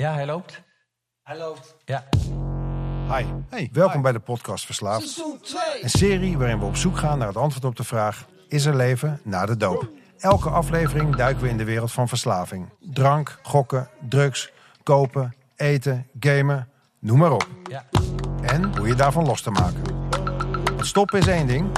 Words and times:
Ja, 0.00 0.14
hij 0.14 0.26
loopt. 0.26 0.62
Hij 1.22 1.36
loopt. 1.38 1.76
Ja. 1.84 2.04
Hi, 3.16 3.24
hey, 3.48 3.68
welkom 3.72 4.02
bij 4.02 4.12
de 4.12 4.18
podcast 4.18 4.66
Verslaafd. 4.66 5.08
Seizoen 5.08 5.40
2. 5.40 5.82
Een 5.82 5.90
serie 5.90 6.38
waarin 6.38 6.58
we 6.58 6.64
op 6.64 6.76
zoek 6.76 6.98
gaan 6.98 7.18
naar 7.18 7.26
het 7.26 7.36
antwoord 7.36 7.64
op 7.64 7.76
de 7.76 7.84
vraag: 7.84 8.26
is 8.48 8.64
er 8.64 8.76
leven 8.76 9.20
na 9.24 9.46
de 9.46 9.56
doop? 9.56 9.88
Elke 10.18 10.50
aflevering 10.50 11.16
duiken 11.16 11.42
we 11.42 11.48
in 11.48 11.56
de 11.56 11.64
wereld 11.64 11.92
van 11.92 12.08
verslaving. 12.08 12.68
Drank, 12.80 13.38
gokken, 13.42 13.88
drugs, 14.08 14.52
kopen, 14.82 15.34
eten, 15.56 16.06
gamen, 16.20 16.68
noem 16.98 17.18
maar 17.18 17.32
op. 17.32 17.48
Ja. 17.70 17.84
En 18.42 18.76
hoe 18.76 18.88
je 18.88 18.94
daarvan 18.94 19.26
los 19.26 19.42
te 19.42 19.50
maken. 19.50 19.82
Het 20.76 20.86
stoppen 20.86 21.18
is 21.18 21.26
één 21.26 21.46
ding, 21.46 21.70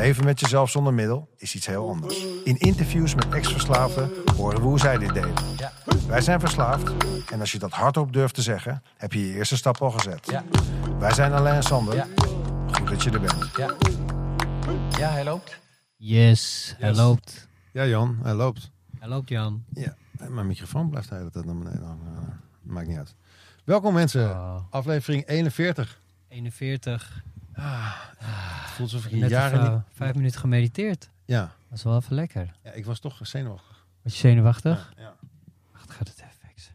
leven 0.00 0.24
met 0.24 0.40
jezelf 0.40 0.70
zonder 0.70 0.94
middel 0.94 1.28
is 1.36 1.54
iets 1.54 1.66
heel 1.66 1.88
anders. 1.88 2.24
In 2.44 2.56
interviews 2.56 3.14
met 3.14 3.28
ex-verslaafden 3.28 4.10
horen 4.36 4.60
we 4.60 4.66
hoe 4.66 4.78
zij 4.78 4.98
dit 4.98 5.14
deden. 5.14 5.34
Ja. 5.56 5.72
Wij 6.08 6.20
zijn 6.20 6.40
verslaafd 6.40 6.92
en 7.30 7.40
als 7.40 7.52
je 7.52 7.58
dat 7.58 7.70
hardop 7.70 8.12
durft 8.12 8.34
te 8.34 8.42
zeggen, 8.42 8.82
heb 8.96 9.12
je 9.12 9.26
je 9.26 9.34
eerste 9.34 9.56
stap 9.56 9.82
al 9.82 9.90
gezet. 9.90 10.26
Ja. 10.30 10.44
Wij 10.98 11.12
zijn 11.14 11.32
Alain 11.32 11.54
en 11.54 11.62
Sander. 11.62 11.94
Ja. 11.94 12.06
Goed 12.72 12.88
dat 12.88 13.02
je 13.02 13.10
er 13.10 13.20
bent. 13.20 13.50
Ja. 13.56 13.74
Ja, 14.98 15.10
hij 15.10 15.24
loopt. 15.24 15.58
Yes, 15.96 16.74
hij 16.78 16.88
Yes. 16.88 16.98
loopt. 16.98 17.48
Ja, 17.72 17.86
Jan, 17.86 18.18
hij 18.22 18.34
loopt. 18.34 18.70
Hij 18.98 19.08
loopt, 19.08 19.28
Jan. 19.28 19.64
Ja, 19.74 19.94
mijn 20.28 20.46
microfoon 20.46 20.90
blijft 20.90 21.08
de 21.08 21.14
hele 21.14 21.30
tijd 21.30 21.44
naar 21.44 21.56
beneden 21.58 21.84
hangen. 21.86 22.16
Eh, 22.16 22.28
maakt 22.62 22.86
niet 22.86 22.98
uit. 22.98 23.14
Welkom 23.64 23.94
mensen, 23.94 24.30
Oh, 24.30 24.56
aflevering 24.70 25.26
41. 25.26 26.00
41. 26.28 27.22
Het 27.60 28.70
voelt 28.70 28.92
alsof 28.92 29.10
ik 29.12 29.18
Net 29.20 29.30
jaren 29.30 29.72
niet... 29.72 29.82
vijf 29.92 30.14
minuten 30.14 30.40
gemediteerd. 30.40 31.08
Ja. 31.24 31.52
Dat 31.68 31.78
is 31.78 31.84
wel 31.84 31.96
even 31.96 32.14
lekker. 32.14 32.54
ja, 32.64 32.70
ik 32.72 32.84
was 32.84 32.98
toch 32.98 33.18
zenuwachtig. 33.22 33.86
Was 34.02 34.12
je 34.12 34.18
zenuwachtig? 34.18 34.92
Ja, 34.98 35.14
Wacht, 35.72 35.90
gaat 35.90 36.08
het 36.08 36.16
even 36.18 36.48
fixen. 36.48 36.74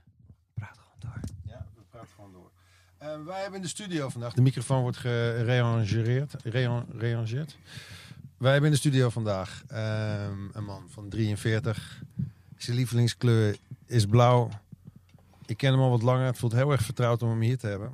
Praat 0.53 0.77
gewoon 0.77 0.97
door. 1.13 1.29
ja, 1.45 1.65
we 1.75 1.81
praten 1.89 2.09
gewoon 2.15 2.31
door. 2.31 2.51
Eh, 2.97 3.07
wij 3.25 3.37
hebben 3.41 3.55
in 3.55 3.61
de 3.61 3.67
studio 3.71 4.09
vandaag, 4.09 4.33
de 4.33 4.41
microfoon 4.41 4.81
wordt 4.81 4.97
gereangeerd. 4.97 6.33
Rean- 6.43 6.85
Reangeerd. 6.97 7.57
Wij 8.37 8.51
hebben 8.51 8.69
in 8.69 8.75
de 8.75 8.81
studio 8.81 9.09
vandaag 9.09 9.63
ehm, 9.67 10.37
een 10.53 10.63
man 10.65 10.83
van 10.89 11.09
43. 11.09 12.01
Zijn 12.57 12.77
lievelingskleur 12.77 13.57
is 13.85 14.05
blauw. 14.05 14.49
Ik 15.45 15.57
ken 15.57 15.71
hem 15.71 15.81
al 15.81 15.89
wat 15.89 16.01
langer. 16.01 16.25
Het 16.25 16.37
voelt 16.37 16.53
heel 16.53 16.71
erg 16.71 16.81
vertrouwd 16.81 17.21
om 17.23 17.29
hem 17.29 17.41
hier 17.41 17.57
te 17.57 17.67
hebben. 17.67 17.91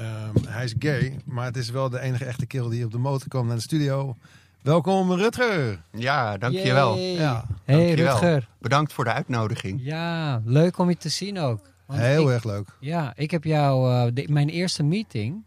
Ehm, 0.00 0.34
hij 0.48 0.64
is 0.64 0.74
gay, 0.78 1.18
maar 1.24 1.44
het 1.44 1.56
is 1.56 1.70
wel 1.70 1.90
de 1.90 2.00
enige 2.00 2.24
echte 2.24 2.46
kerel 2.46 2.68
die 2.68 2.84
op 2.84 2.90
de 2.90 2.98
motor 2.98 3.28
kwam 3.28 3.46
naar 3.46 3.56
de 3.56 3.62
studio. 3.62 4.16
Welkom 4.62 5.12
Rutger. 5.12 5.80
Ja, 5.92 6.38
dankjewel. 6.38 6.96
Yay. 6.96 7.12
Ja, 7.12 7.44
Hey 7.64 7.76
dankjewel. 7.86 8.12
Rutger. 8.12 8.48
Bedankt 8.58 8.92
voor 8.92 9.04
de 9.04 9.12
uitnodiging. 9.12 9.80
Ja, 9.82 10.40
leuk 10.44 10.78
om 10.78 10.88
je 10.88 10.96
te 10.96 11.08
zien 11.08 11.38
ook. 11.38 11.60
Want 11.86 12.00
Heel 12.00 12.22
ik- 12.28 12.34
erg 12.34 12.44
leuk. 12.44 12.68
Ja, 12.80 13.12
ik 13.16 13.30
heb 13.30 13.44
jou, 13.44 13.92
eh, 13.92 14.10
de- 14.14 14.26
mijn 14.32 14.48
eerste 14.48 14.82
meeting, 14.82 15.44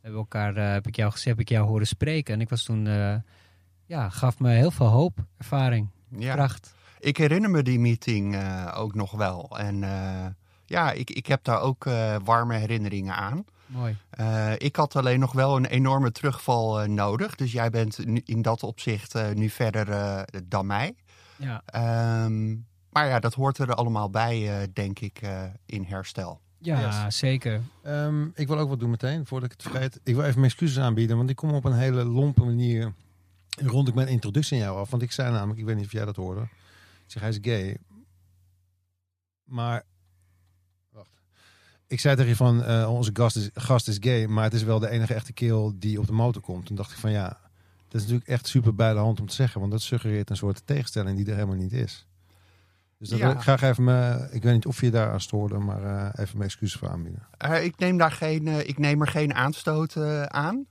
hebben 0.00 0.20
elkaar, 0.20 0.56
eh, 0.56 0.72
heb 0.72 0.86
ik 0.86 0.96
jou 0.96 1.10
gezegd, 1.10 1.28
heb 1.36 1.40
ik 1.40 1.48
jou 1.48 1.66
horen 1.66 1.86
spreken. 1.86 2.34
En 2.34 2.40
ik 2.40 2.48
was 2.48 2.62
toen, 2.62 2.86
eh, 2.86 3.14
ja, 3.86 4.08
gaf 4.08 4.38
me 4.38 4.50
heel 4.50 4.70
veel 4.70 4.86
hoop, 4.86 5.18
ervaring, 5.38 5.88
Ja. 6.18 6.34
kracht. 6.34 6.74
Ik 7.00 7.16
herinner 7.16 7.50
me 7.50 7.62
die 7.62 7.78
meeting 7.78 8.34
eh, 8.34 8.74
ook 8.76 8.94
nog 8.94 9.10
wel. 9.12 9.58
En 9.58 9.82
eh, 9.84 10.26
ja, 10.66 10.90
ik, 10.92 11.10
ik 11.10 11.26
heb 11.26 11.44
daar 11.44 11.60
ook 11.60 11.86
eh, 11.86 12.16
warme 12.24 12.54
herinneringen 12.56 13.14
aan. 13.14 13.44
Mooi. 13.72 13.96
Eh, 14.10 14.52
ik 14.58 14.76
had 14.76 14.96
alleen 14.96 15.20
nog 15.20 15.32
wel 15.32 15.56
een 15.56 15.66
enorme 15.66 16.12
terugval 16.12 16.80
eh, 16.80 16.88
nodig. 16.88 17.34
Dus 17.34 17.52
jij 17.52 17.70
bent 17.70 18.06
nu- 18.06 18.22
in 18.24 18.42
dat 18.42 18.62
opzicht 18.62 19.14
eh, 19.14 19.30
nu 19.30 19.48
verder 19.48 19.88
eh, 19.90 20.22
dan 20.44 20.66
mij. 20.66 20.94
Ja, 21.36 21.62
Ehm, 21.66 22.50
maar 22.90 23.06
ja, 23.08 23.20
dat 23.20 23.34
hoort 23.34 23.58
er 23.58 23.74
allemaal 23.74 24.10
bij, 24.10 24.60
eh, 24.60 24.68
denk 24.72 24.98
ik, 24.98 25.18
eh, 25.22 25.42
in 25.66 25.84
herstel. 25.84 26.40
ja 26.58 27.10
zeker. 27.10 27.60
Ehm, 27.82 28.26
ik 28.34 28.46
wil 28.48 28.58
ook 28.58 28.68
wat 28.68 28.80
doen 28.80 28.90
meteen, 28.90 29.26
voordat 29.26 29.52
ik 29.52 29.60
het 29.60 29.70
vergeet. 29.72 30.00
Ik 30.04 30.14
wil 30.14 30.22
even 30.24 30.34
mijn 30.40 30.50
excuses 30.50 30.78
aanbieden, 30.78 31.16
want 31.16 31.30
ik 31.30 31.36
kom 31.36 31.50
op 31.54 31.64
een 31.64 31.72
hele 31.76 32.04
lompe 32.04 32.44
manier 32.44 32.92
rond 33.56 33.88
ik 33.88 33.94
mijn 33.94 34.08
introductie 34.08 34.56
aan 34.58 34.64
jou 34.64 34.78
af. 34.78 34.90
Want 34.90 35.02
ik 35.02 35.12
zei 35.12 35.32
namelijk, 35.32 35.58
ik 35.58 35.64
weet 35.64 35.76
niet 35.76 35.84
of 35.84 35.92
jij 35.92 36.04
dat 36.04 36.16
hoorde. 36.16 36.40
Ik 36.40 36.48
zeg, 37.06 37.22
hij 37.22 37.30
is 37.30 37.38
gay. 37.42 37.76
Maar. 39.44 39.82
Ik 41.92 42.00
zei 42.00 42.16
tegen 42.16 42.30
je 42.30 42.36
van, 42.36 42.64
eh, 42.64 42.92
onze 42.92 43.10
gast 43.12 43.36
is, 43.36 43.50
gast 43.54 43.88
is 43.88 43.96
gay, 44.00 44.26
maar 44.26 44.44
het 44.44 44.52
is 44.52 44.62
wel 44.62 44.78
de 44.78 44.88
enige 44.88 45.14
echte 45.14 45.32
kerel 45.32 45.72
die 45.76 45.98
op 45.98 46.06
de 46.06 46.12
motor 46.12 46.42
komt. 46.42 46.66
Toen 46.66 46.76
dacht 46.76 46.90
ik 46.90 46.96
van, 46.96 47.10
ja, 47.10 47.28
dat 47.88 48.00
is 48.00 48.00
natuurlijk 48.00 48.28
echt 48.28 48.46
super 48.46 48.74
bij 48.74 48.92
de 48.92 48.98
hand 48.98 49.20
om 49.20 49.26
te 49.26 49.34
zeggen. 49.34 49.60
Want 49.60 49.72
dat 49.72 49.82
suggereert 49.82 50.30
een 50.30 50.36
soort 50.36 50.62
tegenstelling 50.64 51.16
die 51.16 51.26
er 51.26 51.34
helemaal 51.34 51.56
niet 51.56 51.72
is. 51.72 52.06
Dus 53.02 53.10
dat 53.10 53.20
Ja. 53.20 53.26
wil 53.26 53.34
ik 53.34 53.42
graag 53.42 53.62
even, 53.62 53.84
me, 53.84 54.28
ik 54.30 54.42
weet 54.42 54.52
niet 54.52 54.66
of 54.66 54.80
je 54.80 54.90
daar 54.90 55.10
aan 55.10 55.20
stoorde, 55.20 55.58
maar 55.58 55.82
eh, 55.82 56.22
even 56.24 56.38
mijn 56.38 56.48
excuses 56.48 56.78
voor 56.78 56.88
aanbieden. 56.88 57.22
Eh, 57.38 57.64
ik, 57.64 57.78
neem 57.78 57.96
daar 57.96 58.12
geen, 58.12 58.48
eh, 58.48 58.68
ik 58.68 58.78
neem 58.78 59.00
er 59.00 59.06
geen 59.06 59.34
aanstoot 59.34 59.96
aan. 60.26 60.66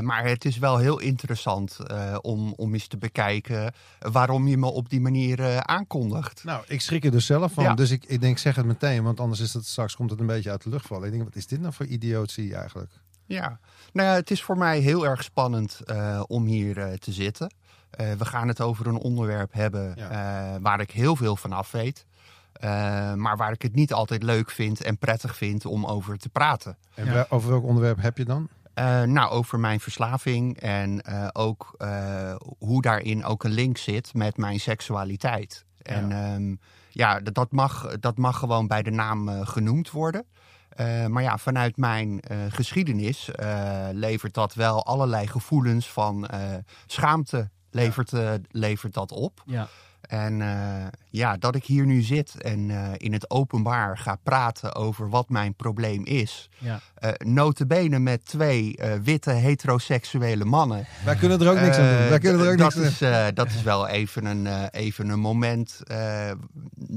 Maar 0.00 0.24
het 0.24 0.44
is 0.44 0.58
wel 0.58 0.78
heel 0.78 0.98
interessant 0.98 1.78
om, 2.20 2.52
om 2.52 2.72
eens 2.72 2.86
te 2.86 2.96
bekijken 2.96 3.72
waarom 3.98 4.48
je 4.48 4.56
me 4.56 4.66
op 4.66 4.88
die 4.88 5.00
manier 5.00 5.62
aankondigt. 5.62 6.44
Nou, 6.44 6.64
ik 6.66 6.80
schrik 6.80 7.04
er 7.04 7.10
dus 7.10 7.26
zelf 7.26 7.52
van. 7.52 7.64
Ja. 7.64 7.74
Dus 7.74 7.90
ik, 7.90 8.04
ik 8.04 8.20
denk, 8.20 8.38
zeg 8.38 8.56
het 8.56 8.66
meteen. 8.66 9.02
Want 9.02 9.20
anders 9.20 9.40
is 9.40 9.52
het 9.52 9.66
straks 9.66 9.96
komt 9.96 10.10
het 10.10 10.20
een 10.20 10.26
beetje 10.26 10.50
uit 10.50 10.62
de 10.62 10.70
lucht 10.70 10.86
vallen. 10.86 11.04
Ik 11.04 11.12
denk, 11.12 11.24
wat 11.24 11.36
is 11.36 11.46
dit 11.46 11.60
nou 11.60 11.72
voor 11.72 11.86
idiotie 11.86 12.54
eigenlijk? 12.54 12.90
Ja, 13.24 13.58
nou 13.92 14.08
ja, 14.08 14.14
het 14.14 14.30
is 14.30 14.42
voor 14.42 14.58
mij 14.58 14.78
heel 14.78 15.06
erg 15.06 15.22
spannend 15.22 15.80
om 16.26 16.44
hier 16.46 16.98
te 16.98 17.12
zitten. 17.12 17.52
Eh, 18.00 18.12
we 18.12 18.24
gaan 18.24 18.48
het 18.48 18.60
over 18.60 18.86
een 18.86 18.96
onderwerp 18.98 19.52
hebben 19.52 19.92
Ja. 19.96 20.10
eh, 20.54 20.60
waar 20.62 20.80
ik 20.80 20.90
heel 20.90 21.16
veel 21.16 21.36
van 21.36 21.52
af 21.52 21.70
weet. 21.70 22.06
Eh, 22.52 22.70
maar 23.14 23.36
waar 23.36 23.52
ik 23.52 23.62
het 23.62 23.74
niet 23.74 23.92
altijd 23.92 24.22
leuk 24.22 24.50
vind 24.50 24.82
en 24.82 24.98
prettig 24.98 25.36
vind 25.36 25.64
om 25.66 25.84
over 25.86 26.18
te 26.18 26.28
praten. 26.28 26.76
En 26.94 27.04
Ja. 27.04 27.26
over 27.28 27.50
welk 27.50 27.64
onderwerp 27.64 28.00
heb 28.02 28.18
je 28.18 28.24
dan? 28.24 28.48
Eh, 28.74 29.02
nou, 29.02 29.30
over 29.30 29.58
mijn 29.60 29.80
verslaving 29.80 30.56
en 30.60 31.00
eh, 31.02 31.28
ook 31.32 31.74
eh, 31.78 32.34
hoe 32.58 32.82
daarin 32.82 33.24
ook 33.24 33.44
een 33.44 33.50
link 33.50 33.76
zit 33.78 34.14
met 34.14 34.36
mijn 34.36 34.60
seksualiteit. 34.60 35.64
En 35.82 36.08
ja, 36.08 37.14
ja 37.14 37.20
dat, 37.20 37.34
dat, 37.34 37.52
mag, 37.52 37.96
dat 38.00 38.16
mag 38.18 38.38
gewoon 38.38 38.66
bij 38.66 38.82
de 38.82 38.90
naam 38.90 39.28
genoemd 39.44 39.90
worden. 39.90 40.24
Eh, 40.70 41.06
maar 41.06 41.22
ja, 41.22 41.38
vanuit 41.38 41.76
mijn 41.76 42.20
eh, 42.20 42.36
geschiedenis 42.48 43.30
eh, 43.30 43.86
levert 43.92 44.34
dat 44.34 44.54
wel 44.54 44.86
allerlei 44.86 45.26
gevoelens 45.26 45.88
van 45.90 46.26
eh, 46.26 46.40
schaamte 46.86 47.50
levert, 47.70 48.12
eh, 48.12 48.32
levert 48.50 48.94
dat 48.94 49.12
op. 49.12 49.42
Ja, 49.46 49.68
En 50.00 50.40
eh, 50.42 50.86
ja, 51.10 51.36
dat 51.36 51.54
ik 51.54 51.64
hier 51.64 51.86
nu 51.86 52.02
zit 52.02 52.42
en 52.42 52.70
eh, 52.70 52.88
in 52.96 53.12
het 53.12 53.30
openbaar 53.30 53.98
ga 53.98 54.16
praten 54.22 54.74
over 54.74 55.08
wat 55.08 55.28
mijn 55.28 55.54
probleem 55.54 56.04
is. 56.04 56.48
ja. 56.58 56.80
eh 56.94 57.10
notabene 57.18 57.98
met 57.98 58.24
twee 58.26 58.76
eh, 58.76 58.92
witte 59.02 59.30
heteroseksuele 59.30 60.44
mannen. 60.44 60.86
Wij 61.04 61.16
kunnen 61.16 61.40
er 61.40 61.48
ook 61.50 61.60
niks 61.60 61.76
aan 61.76 61.88
doen. 61.98 62.08
Wij 62.08 62.18
kunnen 62.18 62.40
er 62.46 62.52
ook 62.52 62.58
dat 62.58 62.74
niks 62.74 62.86
aan 63.02 63.10
is, 63.10 63.26
eh, 63.26 63.26
dat 63.34 63.46
is 63.46 63.62
wel 63.62 63.86
even 63.88 64.24
een, 64.24 64.46
eh, 64.46 64.64
even 64.70 65.08
een 65.08 65.20
moment 65.20 65.80
eh, 65.86 66.30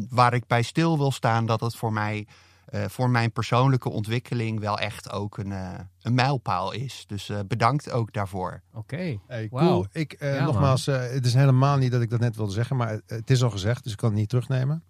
waar 0.09 0.33
ik 0.33 0.47
bij 0.47 0.61
stil 0.61 0.97
wil 0.97 1.11
staan. 1.11 1.45
Dat 1.45 1.59
het 1.59 1.75
voor 1.75 1.93
mij, 1.93 2.27
eh, 2.73 2.85
voor 2.87 3.09
mijn 3.09 3.31
persoonlijke 3.31 3.89
ontwikkeling 3.89 4.59
wel 4.59 4.79
echt 4.79 5.11
ook 5.11 5.37
een, 5.37 5.51
eh, 5.51 5.79
een 6.01 6.13
mijlpaal 6.13 6.71
is. 6.71 7.03
Dus 7.07 7.29
eh, 7.29 7.39
bedankt 7.47 7.91
ook 7.91 8.13
daarvoor. 8.13 8.61
Oké. 8.73 9.19
Hey, 9.27 9.49
cool. 9.49 9.85
Ik, 9.91 10.13
eh, 10.13 10.35
Ja, 10.35 10.45
nogmaals, 10.45 10.87
eh, 10.87 11.01
het 11.09 11.25
is 11.25 11.33
helemaal 11.33 11.77
niet 11.77 11.91
dat 11.91 12.01
ik 12.01 12.09
dat 12.09 12.19
net 12.19 12.35
wilde 12.35 12.51
zeggen. 12.51 12.75
Maar 12.75 12.89
het, 12.89 13.03
het 13.05 13.29
is 13.29 13.43
al 13.43 13.49
gezegd, 13.49 13.83
dus 13.83 13.91
ik 13.91 13.97
kan 13.97 14.09
het 14.09 14.19
niet 14.19 14.29
terugnemen. 14.29 14.83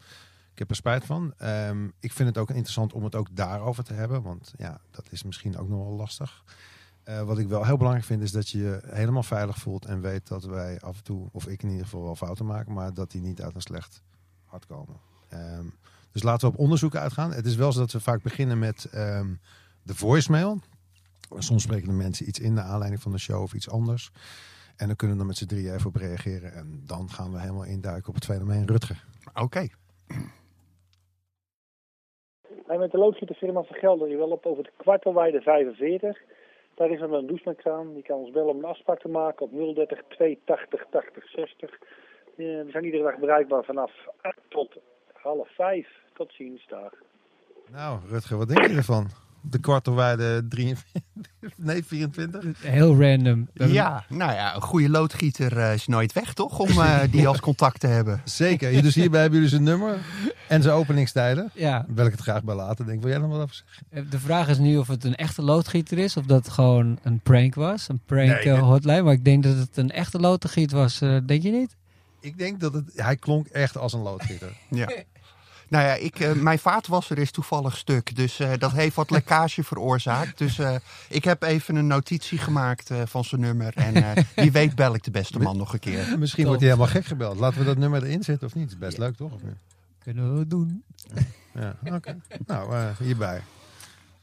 Ik 0.51 0.59
heb 0.59 0.69
er 0.69 0.75
spijt 0.75 1.05
van. 1.05 1.33
Ehm, 1.37 1.87
ik 1.99 2.11
vind 2.11 2.29
het 2.29 2.37
ook 2.37 2.49
interessant 2.49 2.93
om 2.93 3.03
het 3.03 3.15
ook 3.15 3.27
daarover 3.31 3.83
te 3.83 3.93
hebben. 3.93 4.21
Want 4.21 4.53
ja, 4.57 4.79
dat 4.91 5.05
is 5.09 5.23
misschien 5.23 5.57
ook 5.57 5.69
nog 5.69 5.79
wel 5.79 5.95
lastig. 5.95 6.43
Eh, 7.03 7.21
wat 7.21 7.37
ik 7.37 7.47
wel 7.47 7.65
heel 7.65 7.77
belangrijk 7.77 8.07
vind, 8.07 8.21
is 8.21 8.31
dat 8.31 8.49
je 8.49 8.57
je 8.57 8.81
helemaal 8.85 9.23
veilig 9.23 9.57
voelt. 9.57 9.85
En 9.85 10.01
weet 10.01 10.27
dat 10.27 10.43
wij 10.43 10.79
af 10.79 10.97
en 10.97 11.03
toe, 11.03 11.29
of 11.31 11.47
ik 11.47 11.63
in 11.63 11.69
ieder 11.69 11.83
geval 11.83 12.03
wel 12.03 12.15
fouten 12.15 12.45
maken. 12.45 12.73
Maar 12.73 12.93
dat 12.93 13.11
die 13.11 13.21
niet 13.21 13.41
uit 13.41 13.55
een 13.55 13.61
slecht 13.61 14.01
hart 14.45 14.65
komen. 14.65 14.95
Ehm, 15.29 15.65
dus 16.13 16.23
laten 16.23 16.47
we 16.47 16.53
op 16.53 16.59
onderzoek 16.59 16.95
uitgaan. 16.95 17.31
Het 17.31 17.45
is 17.45 17.55
wel 17.55 17.71
zo 17.71 17.79
dat 17.79 17.91
we 17.91 17.99
vaak 17.99 18.23
beginnen 18.23 18.59
met 18.59 18.89
ehm, 18.91 19.27
de 19.83 19.95
voicemail. 19.95 20.59
Soms 21.37 21.63
spreken 21.63 21.87
de 21.87 21.93
mensen 21.93 22.27
iets 22.27 22.39
in 22.39 22.53
naar 22.53 22.63
aanleiding 22.63 23.01
van 23.01 23.11
de 23.11 23.17
show 23.17 23.41
of 23.41 23.53
iets 23.53 23.69
anders. 23.69 24.11
En 24.75 24.87
dan 24.87 24.95
kunnen 24.95 25.15
we 25.15 25.21
er 25.21 25.27
met 25.27 25.37
z'n 25.37 25.45
drieën 25.45 25.73
even 25.73 25.87
op 25.87 25.95
reageren. 25.95 26.53
En 26.53 26.83
dan 26.85 27.09
gaan 27.09 27.31
we 27.31 27.39
helemaal 27.39 27.65
induiken 27.65 28.09
op 28.09 28.15
het 28.15 28.25
fenomeen 28.25 28.67
Rutger. 28.67 29.05
Oké. 29.41 29.67
En 32.67 32.79
met 32.79 32.91
de 32.91 32.97
loodgieterfirma 32.97 33.61
van 33.63 33.75
Gelder, 33.75 34.09
je 34.09 34.17
wel 34.17 34.31
op 34.31 34.45
over 34.45 34.63
de 34.63 34.71
Kwartelweide 34.77 35.41
45. 35.41 36.21
Daar 36.75 36.91
is 36.91 36.99
dan 36.99 37.13
een 37.13 37.27
douchemekraan. 37.27 37.93
Die 37.93 38.03
kan 38.03 38.17
ons 38.17 38.31
bellen 38.31 38.49
om 38.49 38.57
een 38.57 38.65
afspraak 38.65 38.99
te 38.99 39.07
maken 39.07 39.45
op 39.45 39.51
030 39.75 40.01
280 40.07 40.85
80 40.89 41.29
60. 41.29 41.71
Eh, 41.71 41.79
we 42.37 42.67
zijn 42.71 42.85
iedere 42.85 43.03
dag 43.03 43.17
bereikbaar 43.17 43.63
vanaf 43.63 43.91
8 44.21 44.37
tot 44.49 44.77
half 45.13 45.49
5. 45.55 45.87
Tot 46.13 46.31
ziens 46.37 46.65
daar. 46.69 46.93
Nou, 47.71 47.99
Rutger, 48.09 48.37
wat 48.37 48.47
denk 48.47 48.67
je 48.67 48.75
ervan? 48.75 49.09
De 49.41 49.59
kwartelwaarde 49.59 50.47
43? 50.47 51.01
Nee, 51.55 51.83
24? 51.85 52.61
Heel 52.61 53.01
random. 53.01 53.47
Ja, 53.53 54.05
nou 54.09 54.31
ja, 54.33 54.55
een 54.55 54.61
goede 54.61 54.89
loodgieter 54.89 55.57
eh, 55.57 55.73
is 55.73 55.87
nooit 55.87 56.13
weg, 56.13 56.33
toch? 56.33 56.59
Om 56.59 56.69
eh, 56.69 56.99
die 57.11 57.27
als 57.27 57.39
contact 57.39 57.79
te 57.79 57.87
hebben. 57.87 58.21
Zeker. 58.25 58.81
Dus 58.81 58.95
hierbij 58.95 59.19
hebben 59.21 59.39
jullie 59.39 59.53
zijn 59.53 59.63
nummer 59.63 59.97
en 60.47 60.61
zijn 60.61 60.75
openingstijden. 60.75 61.49
ja. 61.53 61.85
Wil 61.87 62.05
ik 62.05 62.11
het 62.11 62.21
graag 62.21 62.43
bij 62.43 62.55
laten. 62.55 62.85
Denk, 62.85 63.01
wil 63.01 63.09
jij 63.11 63.19
nog 63.19 63.29
wat 63.29 63.41
over 63.41 63.63
zeggen? 63.89 64.09
De 64.09 64.19
vraag 64.19 64.47
is 64.47 64.57
nu 64.57 64.77
of 64.77 64.87
het 64.87 65.03
een 65.03 65.15
echte 65.15 65.41
loodgieter 65.41 65.97
is 65.97 66.17
of 66.17 66.25
dat 66.25 66.45
het 66.45 66.53
gewoon 66.53 66.99
een 67.03 67.19
prank 67.19 67.55
was. 67.55 67.87
Een 67.89 68.01
prank 68.05 68.27
Nee, 68.29 68.39
eh, 68.53 68.59
hotline. 68.61 69.01
Maar 69.01 69.13
ik 69.13 69.25
denk 69.25 69.43
dat 69.43 69.57
het 69.57 69.77
een 69.77 69.91
echte 69.91 70.19
loodgieter 70.19 70.77
was. 70.77 71.01
eh, 71.01 71.17
denk 71.25 71.43
je 71.43 71.51
niet? 71.51 71.75
Ik 72.19 72.37
denk 72.37 72.59
dat 72.59 72.73
het... 72.73 72.91
Hij 72.95 73.15
klonk 73.15 73.47
echt 73.47 73.77
als 73.77 73.93
een 73.93 74.01
loodgieter. 74.01 74.51
Ja. 74.69 74.91
Nou 75.73 75.85
ja, 75.85 75.93
ik, 75.93 76.19
eh, 76.19 76.31
mijn 76.31 76.59
vaatwasser 76.59 77.17
is 77.17 77.31
toevallig 77.31 77.77
stuk, 77.77 78.15
dus 78.15 78.39
eh, 78.39 78.51
dat 78.57 78.71
heeft 78.71 78.95
wat 78.95 79.09
lekkage 79.09 79.63
veroorzaakt. 79.71 80.37
Dus 80.37 80.59
eh, 80.59 80.75
ik 81.09 81.23
heb 81.23 81.43
even 81.43 81.75
een 81.75 81.87
notitie 81.87 82.37
gemaakt 82.37 82.89
eh, 82.89 83.01
van 83.05 83.23
zijn 83.23 83.41
nummer. 83.41 83.73
En 83.75 83.95
eh, 83.95 84.23
wie 84.35 84.51
weet 84.51 84.75
bel 84.75 84.95
ik 84.95 85.03
de 85.03 85.11
beste 85.11 85.39
man 85.39 85.57
nog 85.57 85.73
een 85.73 85.79
keer. 85.79 86.15
Misschien 86.19 86.45
wordt 86.45 86.59
hij 86.59 86.69
helemaal 86.69 86.91
gek 86.91 87.05
gebeld. 87.05 87.39
Laten 87.39 87.59
we 87.59 87.65
dat 87.65 87.77
nummer 87.77 88.03
erin 88.03 88.23
zetten 88.23 88.47
of 88.47 88.55
niet? 88.55 88.69
is 88.69 88.77
best 88.77 88.97
leuk, 88.97 89.15
toch? 89.15 89.33
Of 89.33 89.43
niet? 89.43 89.55
Kunnen 89.99 90.37
we 90.37 90.47
doen. 90.47 90.83
Ja, 91.53 91.75
oké. 91.85 92.17
nou, 92.45 92.75
eh, 92.75 92.97
hierbij. 92.99 93.41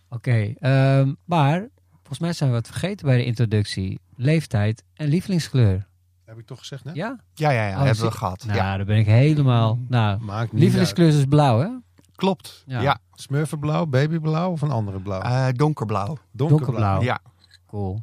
Oké, 0.09 0.55
ehm, 0.61 1.13
maar 1.25 1.69
volgens 1.93 2.19
mij 2.19 2.33
zijn 2.33 2.51
we 2.51 2.57
wat 2.57 2.67
vergeten 2.67 3.07
bij 3.07 3.17
de 3.17 3.25
introductie. 3.25 4.01
Leeftijd 4.17 4.83
en 4.95 5.09
lievelingskleur. 5.09 5.87
Heb 6.31 6.39
ik 6.39 6.47
toch 6.47 6.59
gezegd, 6.59 6.85
net? 6.85 6.95
Ja? 6.95 7.19
Ja, 7.35 7.51
ja, 7.51 7.63
ja, 7.67 7.71
Oh, 7.71 7.77
hebben 7.77 7.95
we 8.03 8.09
zie- 8.11 8.11
gehad. 8.19 8.45
Nou, 8.45 8.59
ja, 8.59 8.77
daar 8.77 8.87
ben 8.87 8.99
ik 8.99 9.07
helemaal... 9.07 9.79
Nou, 9.89 10.21
Maakt 10.21 10.53
niet 10.53 10.61
lievelingskleur 10.63 11.09
is 11.09 11.15
dus 11.15 11.25
blauw, 11.25 11.59
hè? 11.61 11.69
klopt. 12.15 12.63
Ja. 12.67 12.99
Smurfenblauw, 13.13 13.87
babyblauw 13.87 14.51
of 14.51 14.63
een 14.63 14.71
andere 14.71 15.01
blauw? 15.01 15.21
Eh, 15.21 15.49
donkerblauw. 15.53 16.17
donkerblauw. 16.31 17.03
Ja. 17.03 17.21
Cool. 17.67 18.03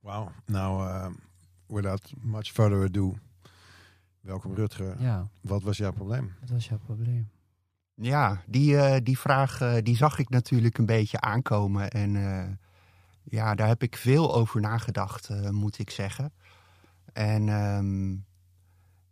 Wauw. 0.00 0.30
Nou, 0.46 0.88
eh, 0.88 1.06
without 1.66 2.12
much 2.20 2.46
further 2.52 2.82
ado. 2.84 3.16
Welkom 4.20 4.54
Rutger. 4.54 4.94
Ja, 4.98 5.28
Wat 5.40 5.62
was 5.62 5.76
jouw 5.76 5.92
probleem? 5.92 6.32
wat 6.40 6.50
was 6.50 6.68
jouw 6.68 6.78
probleem? 6.78 7.28
Ja, 7.94 8.40
die, 8.46 8.76
eh, 8.76 9.00
die 9.02 9.18
vraag 9.18 9.60
eh, 9.60 9.74
die 9.82 9.96
zag 9.96 10.18
ik 10.18 10.28
natuurlijk 10.28 10.78
een 10.78 10.86
beetje 10.86 11.20
aankomen. 11.20 11.90
En 11.90 12.16
eh, 12.16 12.48
ja, 13.24 13.54
daar 13.54 13.68
heb 13.68 13.82
ik 13.82 13.96
veel 13.96 14.34
over 14.34 14.60
nagedacht, 14.60 15.28
eh, 15.28 15.50
moet 15.50 15.78
ik 15.78 15.90
zeggen. 15.90 16.32
En 17.12 17.48
ehm, 17.48 18.16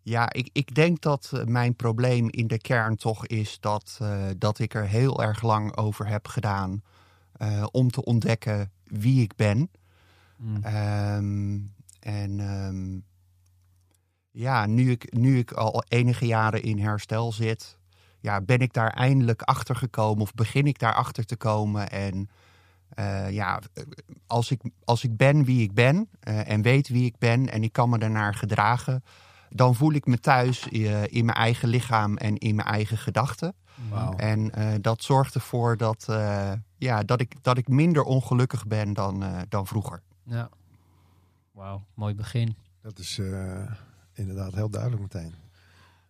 ja, 0.02 0.32
ik, 0.32 0.50
ik 0.52 0.74
denk 0.74 1.00
dat 1.00 1.30
eh, 1.32 1.44
mijn 1.44 1.76
probleem 1.76 2.28
in 2.30 2.46
de 2.46 2.58
kern 2.58 2.96
toch 2.96 3.26
is 3.26 3.60
dat, 3.60 3.98
eh, 4.02 4.24
dat 4.38 4.58
ik 4.58 4.74
er 4.74 4.86
heel 4.86 5.22
erg 5.22 5.42
lang 5.42 5.76
over 5.76 6.06
heb 6.06 6.28
gedaan 6.28 6.82
eh, 7.32 7.66
om 7.70 7.90
te 7.90 8.04
ontdekken 8.04 8.72
wie 8.84 9.22
ik 9.22 9.36
ben. 9.36 9.70
Mm. 10.36 10.62
Ehm, 10.62 11.58
en 12.00 12.40
ehm, 12.40 12.98
ja, 14.30 14.66
nu 14.66 14.90
ik, 14.90 15.12
nu 15.12 15.38
ik 15.38 15.52
al 15.52 15.84
enige 15.88 16.26
jaren 16.26 16.62
in 16.62 16.78
herstel 16.78 17.32
zit, 17.32 17.78
ja, 18.20 18.40
ben 18.40 18.58
ik 18.58 18.72
daar 18.72 18.90
eindelijk 18.90 19.42
achter 19.42 19.76
gekomen 19.76 20.22
of 20.22 20.34
begin 20.34 20.66
ik 20.66 20.78
daar 20.78 20.94
achter 20.94 21.24
te 21.24 21.36
komen. 21.36 21.90
En 21.90 22.28
eh, 22.88 23.30
ja, 23.30 23.60
als 24.26 24.50
ik, 24.50 24.60
als 24.84 25.04
ik 25.04 25.16
ben 25.16 25.44
wie 25.44 25.62
ik 25.62 25.74
ben 25.74 26.08
eh, 26.20 26.50
en 26.50 26.62
weet 26.62 26.88
wie 26.88 27.04
ik 27.04 27.18
ben 27.18 27.48
en 27.50 27.62
ik 27.62 27.72
kan 27.72 27.90
me 27.90 27.98
daarnaar 27.98 28.34
gedragen, 28.34 29.02
dan 29.50 29.74
voel 29.74 29.92
ik 29.92 30.06
me 30.06 30.18
thuis 30.18 30.68
eh, 30.68 31.02
in 31.02 31.24
mijn 31.24 31.36
eigen 31.36 31.68
lichaam 31.68 32.16
en 32.16 32.36
in 32.36 32.54
mijn 32.54 32.68
eigen 32.68 32.98
gedachten. 32.98 33.54
En 34.16 34.50
eh, 34.50 34.74
dat 34.80 35.02
zorgt 35.02 35.34
ervoor 35.34 35.76
dat, 35.76 36.06
eh, 36.08 36.52
ja, 36.76 37.02
dat, 37.02 37.20
ik, 37.20 37.34
dat 37.42 37.58
ik 37.58 37.68
minder 37.68 38.02
ongelukkig 38.02 38.66
ben 38.66 38.92
dan, 38.92 39.22
eh, 39.22 39.40
dan 39.48 39.66
vroeger. 39.66 40.02
Ja. 40.22 40.48
Wauw, 41.52 41.84
mooi 41.94 42.14
begin. 42.14 42.56
Dat 42.80 42.98
is 42.98 43.18
eh, 43.18 43.70
inderdaad 44.12 44.54
heel 44.54 44.70
duidelijk 44.70 45.02
meteen. 45.02 45.34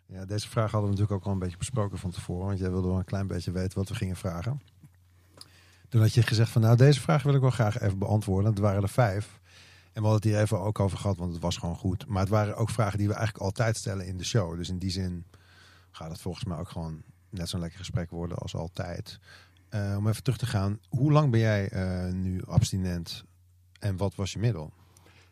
Ja, 0.07 0.25
deze 0.25 0.49
vraag 0.49 0.71
hadden 0.71 0.91
we 0.91 0.97
natuurlijk 0.97 1.21
ook 1.21 1.27
al 1.27 1.33
een 1.33 1.39
beetje 1.39 1.57
besproken 1.57 1.99
van 1.99 2.11
tevoren. 2.11 2.47
Want 2.47 2.59
jij 2.59 2.71
wilde 2.71 2.89
wel 2.89 2.99
een 2.99 3.05
klein 3.05 3.27
beetje 3.27 3.51
weten 3.51 3.79
wat 3.79 3.89
we 3.89 3.95
gingen 3.95 4.17
vragen. 4.17 4.61
Toen 5.89 6.01
had 6.01 6.15
je 6.15 6.23
gezegd 6.23 6.51
van 6.51 6.63
nou, 6.63 6.77
deze 6.77 7.01
vraag 7.01 7.23
wil 7.23 7.35
ik 7.35 7.41
wel 7.41 7.51
graag 7.51 7.81
even 7.81 7.99
beantwoorden. 7.99 8.51
Het 8.51 8.61
waren 8.61 8.83
er 8.83 8.89
vijf. 8.89 9.41
En 9.93 10.03
we 10.05 10.09
hadden 10.09 10.13
het 10.13 10.25
hier 10.25 10.41
even 10.41 10.61
ook 10.61 10.81
over 10.81 10.99
gehad, 10.99 11.17
want 11.17 11.33
het 11.33 11.43
was 11.43 11.57
gewoon 11.57 11.77
goed. 11.77 12.07
Maar 12.07 12.21
het 12.21 12.29
waren 12.29 12.57
ook 12.57 12.71
vragen 12.71 12.99
die 12.99 13.09
we 13.09 13.15
eigenlijk 13.15 13.45
altijd 13.45 13.77
stellen 13.77 14.07
in 14.07 14.17
de 14.17 14.25
show. 14.25 14.57
Dus 14.57 14.69
in 14.69 14.79
die 14.79 14.91
zin 14.91 15.25
gaat 15.91 16.11
het 16.11 16.21
volgens 16.21 16.45
mij 16.45 16.59
ook 16.59 16.69
gewoon 16.69 17.03
net 17.31 17.49
zo'n 17.49 17.61
lekker 17.61 17.79
gesprek 17.79 18.11
worden 18.11 18.39
als 18.39 18.55
altijd. 18.55 19.19
Eh, 19.69 19.95
om 19.97 20.09
even 20.09 20.23
terug 20.23 20.39
te 20.39 20.47
gaan. 20.47 20.79
Hoe 20.89 21.13
lang 21.13 21.31
ben 21.31 21.41
jij 21.41 21.69
eh, 21.69 22.13
nu 22.13 22.43
abstinent? 22.45 23.25
En 23.79 23.97
wat 23.97 24.15
was 24.15 24.33
je 24.33 24.39
middel? 24.39 24.73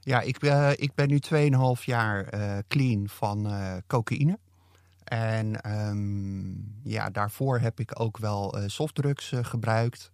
Ja, 0.01 0.21
ik, 0.21 0.43
eh, 0.43 0.71
ik 0.75 0.95
ben 0.95 1.09
nu 1.09 1.19
2,5 1.19 1.85
jaar 1.85 2.29
clean 2.69 3.09
van 3.09 3.53
cocaïne. 3.87 4.39
En 5.05 5.61
ehm, 5.61 6.49
ja, 6.83 7.11
daarvoor 7.11 7.59
heb 7.59 7.81
ik 7.81 8.01
ook 8.01 8.19
wel 8.19 8.59
softdrugs 8.67 9.33
gebruikt. 9.43 10.13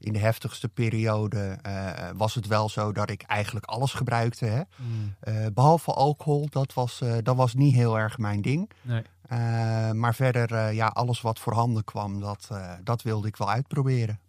In 0.00 0.12
de 0.12 0.18
heftigste 0.18 0.68
periode 0.68 1.58
eh, 1.62 2.10
was 2.16 2.34
het 2.34 2.46
wel 2.46 2.68
zo 2.68 2.92
dat 2.92 3.10
ik 3.10 3.22
eigenlijk 3.22 3.66
alles 3.66 3.92
gebruikte. 3.92 4.44
Hè? 4.44 4.62
Mm. 4.76 5.14
Eh, 5.20 5.46
behalve 5.54 5.92
alcohol, 5.92 6.46
dat 6.50 6.74
was, 6.74 7.00
eh, 7.00 7.16
dat 7.22 7.36
was 7.36 7.54
niet 7.54 7.74
heel 7.74 7.98
erg 7.98 8.18
mijn 8.18 8.42
ding. 8.42 8.70
Nee. 8.82 9.02
Eh, 9.22 9.90
maar 9.90 10.14
verder, 10.14 10.54
eh, 10.54 10.72
ja, 10.74 10.86
alles 10.86 11.20
wat 11.20 11.38
voorhanden 11.38 11.84
kwam, 11.84 12.20
dat, 12.20 12.48
eh, 12.50 12.72
dat 12.84 13.02
wilde 13.02 13.28
ik 13.28 13.36
wel 13.36 13.50
uitproberen. 13.50 14.20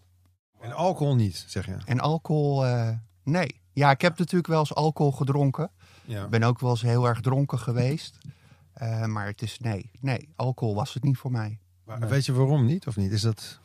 En 0.60 0.74
alcohol 0.74 1.16
niet, 1.16 1.46
zeg 1.48 1.66
je? 1.66 1.78
En 1.86 2.00
alcohol, 2.00 2.66
eh, 2.66 2.90
nee. 3.24 3.60
Ja, 3.74 3.92
ik 3.92 4.02
heb 4.02 4.18
natuurlijk 4.18 4.48
wel 4.48 4.60
eens 4.60 4.76
alcohol 4.76 5.12
gedronken. 5.12 5.72
Ja. 6.06 6.24
Ik 6.24 6.30
ben 6.30 6.44
ook 6.44 6.60
wel 6.60 6.70
eens 6.70 6.82
heel 6.82 7.08
erg 7.08 7.22
dronken 7.22 7.60
geweest. 7.60 8.18
Eh, 8.74 9.06
maar 9.06 9.26
het 9.26 9.42
is 9.42 9.60
nee, 9.60 9.92
nee, 10.00 10.30
alcohol 10.36 10.76
was 10.76 10.94
het 10.94 11.04
niet 11.04 11.18
voor 11.18 11.32
mij. 11.32 11.60
Maar 11.86 12.10
weet 12.10 12.26
je 12.26 12.34
waarom 12.34 12.66
niet, 12.66 12.88
of 12.88 12.96
niet? 12.96 13.12
Is 13.12 13.22
dat... 13.22 13.60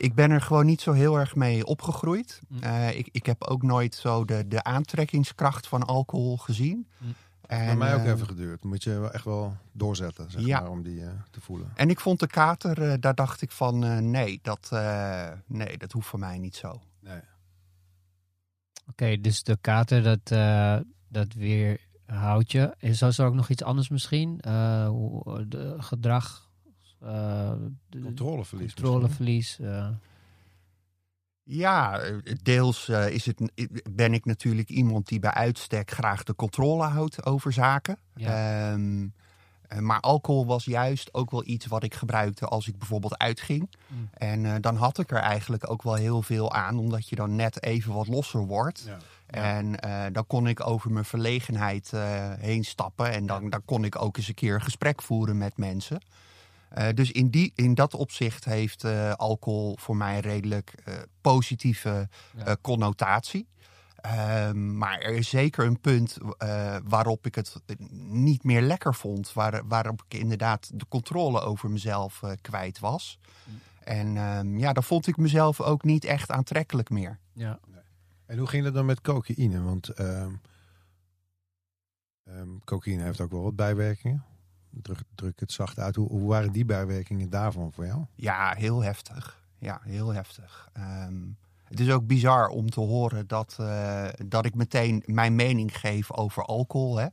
Ik 0.00 0.14
ben 0.14 0.30
er 0.30 0.40
gewoon 0.40 0.66
niet 0.66 0.80
zo 0.80 0.92
heel 0.92 1.18
erg 1.18 1.34
mee 1.34 1.66
opgegroeid. 1.66 2.40
Mm. 2.48 2.62
Eh, 2.62 2.98
ik, 2.98 3.08
ik 3.12 3.26
heb 3.26 3.44
ook 3.44 3.62
nooit 3.62 3.94
zo 3.94 4.24
de, 4.24 4.48
de 4.48 4.62
aantrekkingskracht 4.62 5.66
van 5.66 5.82
alcohol 5.86 6.36
gezien. 6.36 6.86
Mm. 6.98 7.14
En, 7.46 7.64
bij 7.66 7.76
mij 7.76 7.94
ook 7.94 8.00
eh, 8.00 8.10
even 8.10 8.26
geduurd. 8.26 8.64
Moet 8.64 8.82
je 8.82 8.98
wel 8.98 9.12
echt 9.12 9.24
wel 9.24 9.56
doorzetten, 9.72 10.30
zeg 10.30 10.44
Ja. 10.44 10.60
maar, 10.60 10.70
om 10.70 10.82
die 10.82 11.02
eh, 11.02 11.08
te 11.30 11.40
voelen. 11.40 11.70
En 11.74 11.90
ik 11.90 12.00
vond 12.00 12.20
de 12.20 12.26
kater, 12.26 12.82
eh, 12.90 12.94
daar 13.00 13.14
dacht 13.14 13.42
ik 13.42 13.50
van, 13.50 13.84
eh, 13.84 13.98
nee, 13.98 14.38
dat, 14.42 14.68
eh, 14.72 15.28
nee, 15.46 15.78
dat 15.78 15.92
hoeft 15.92 16.06
voor 16.08 16.18
mij 16.18 16.38
niet 16.38 16.56
zo. 16.56 16.80
Nee. 17.00 17.20
Oké, 18.88 19.20
dus 19.20 19.42
de 19.42 19.58
kater, 19.60 20.02
dat, 20.02 20.20
eh, 20.30 20.76
dat 21.08 21.32
weer 21.32 21.80
houdt 22.06 22.52
je. 22.52 22.74
Is 22.78 23.00
er 23.02 23.24
ook 23.24 23.34
nog 23.34 23.48
iets 23.48 23.62
anders 23.62 23.88
misschien? 23.88 24.40
Eh, 24.40 24.86
hoe- 24.88 25.48
de 25.48 25.74
gedrag, 25.78 26.49
Controleverlies. 28.02 28.74
controleverlies. 28.74 29.58
eh. 29.60 29.88
Ja, 31.42 31.98
eh, 31.98 32.14
deels 32.42 32.88
eh, 32.88 33.08
is 33.08 33.26
het, 33.26 33.52
ben 33.90 34.14
ik 34.14 34.24
natuurlijk 34.24 34.68
iemand 34.68 35.08
die 35.08 35.18
bij 35.18 35.30
uitstek 35.32 35.90
graag 35.90 36.22
de 36.22 36.34
controle 36.34 36.84
houdt 36.84 37.26
over 37.26 37.52
zaken. 37.52 37.98
Ja. 38.14 38.70
Ehm, 38.72 39.06
eh, 39.68 39.78
maar 39.78 40.00
alcohol 40.00 40.46
was 40.46 40.64
juist 40.64 41.14
ook 41.14 41.30
wel 41.30 41.46
iets 41.46 41.66
wat 41.66 41.82
ik 41.82 41.94
gebruikte 41.94 42.46
als 42.46 42.68
ik 42.68 42.78
bijvoorbeeld 42.78 43.18
uitging. 43.18 43.70
Mm. 43.86 44.08
En 44.12 44.46
eh, 44.46 44.54
dan 44.60 44.76
had 44.76 44.98
ik 44.98 45.10
er 45.10 45.16
eigenlijk 45.18 45.70
ook 45.70 45.82
wel 45.82 45.94
heel 45.94 46.22
veel 46.22 46.52
aan, 46.52 46.78
omdat 46.78 47.08
je 47.08 47.16
dan 47.16 47.36
net 47.36 47.62
even 47.62 47.92
wat 47.92 48.08
losser 48.08 48.46
wordt. 48.46 48.82
Ja. 48.86 48.98
En 49.26 49.80
eh, 49.80 50.04
dan 50.12 50.26
kon 50.26 50.46
ik 50.46 50.66
over 50.66 50.90
mijn 50.90 51.04
verlegenheid 51.04 51.92
eh, 51.92 52.32
heen 52.38 52.64
stappen. 52.64 53.10
En 53.12 53.26
dan, 53.26 53.50
dan 53.50 53.64
kon 53.64 53.84
ik 53.84 54.02
ook 54.02 54.16
eens 54.16 54.28
een 54.28 54.34
keer 54.34 54.54
een 54.54 54.60
gesprek 54.62 55.02
voeren 55.02 55.38
met 55.38 55.56
mensen. 55.56 56.00
Eh, 56.70 56.88
dus 56.94 57.10
in, 57.12 57.30
die, 57.30 57.52
in 57.54 57.74
dat 57.74 57.94
opzicht 57.94 58.44
heeft 58.44 58.84
eh, 58.84 59.12
alcohol 59.12 59.76
voor 59.80 59.96
mij 59.96 60.14
een 60.14 60.20
redelijk 60.20 60.72
eh, 60.84 60.94
positieve 61.20 62.08
Ja. 62.36 62.44
eh, 62.44 62.52
connotatie. 62.60 63.48
Ehm, 64.00 64.76
maar 64.78 64.98
er 64.98 65.14
is 65.14 65.28
zeker 65.28 65.66
een 65.66 65.80
punt 65.80 66.16
eh, 66.38 66.76
waarop 66.84 67.26
ik 67.26 67.34
het 67.34 67.56
niet 68.10 68.44
meer 68.44 68.62
lekker 68.62 68.94
vond. 68.94 69.32
Waar, 69.32 69.66
waarop 69.68 70.02
ik 70.08 70.18
inderdaad 70.18 70.70
de 70.74 70.86
controle 70.88 71.40
over 71.40 71.70
mezelf 71.70 72.22
eh, 72.22 72.32
kwijt 72.40 72.78
was. 72.78 73.18
En 73.84 74.16
ehm, 74.16 74.58
ja, 74.58 74.72
dan 74.72 74.82
vond 74.82 75.06
ik 75.06 75.16
mezelf 75.16 75.60
ook 75.60 75.84
niet 75.84 76.04
echt 76.04 76.30
aantrekkelijk 76.30 76.90
meer. 76.90 77.18
ja. 77.32 77.58
En 78.26 78.38
hoe 78.38 78.46
ging 78.48 78.64
dat 78.64 78.74
dan 78.74 78.86
met 78.86 79.00
cocaïne? 79.00 79.62
Want 79.62 79.88
ehm, 79.88 80.32
ehm, 82.24 82.48
cocaïne 82.64 83.02
heeft 83.02 83.20
ook 83.20 83.30
wel 83.30 83.42
wat 83.42 83.56
bijwerkingen. 83.56 84.24
Druk, 84.70 84.98
druk 85.14 85.40
het 85.40 85.52
zacht 85.52 85.78
uit. 85.78 85.96
Hoe, 85.96 86.08
hoe 86.08 86.28
waren 86.28 86.52
die 86.52 86.64
bijwerkingen 86.64 87.30
daarvan 87.30 87.72
voor 87.72 87.86
jou? 87.86 88.04
Ja, 88.14 88.54
heel 88.56 88.82
heftig. 88.82 89.42
Ja, 89.58 89.80
heel 89.84 90.12
heftig. 90.14 90.68
Ehm, 90.72 91.14
het 91.64 91.80
is 91.80 91.90
ook 91.90 92.06
bizar 92.06 92.48
om 92.48 92.70
te 92.70 92.80
horen 92.80 93.26
dat, 93.26 93.56
eh, 93.60 94.04
dat 94.26 94.44
ik 94.44 94.54
meteen 94.54 95.02
mijn 95.06 95.34
mening 95.34 95.78
geef 95.78 96.12
over 96.12 96.44
alcohol. 96.44 96.96
Hè? 96.96 97.06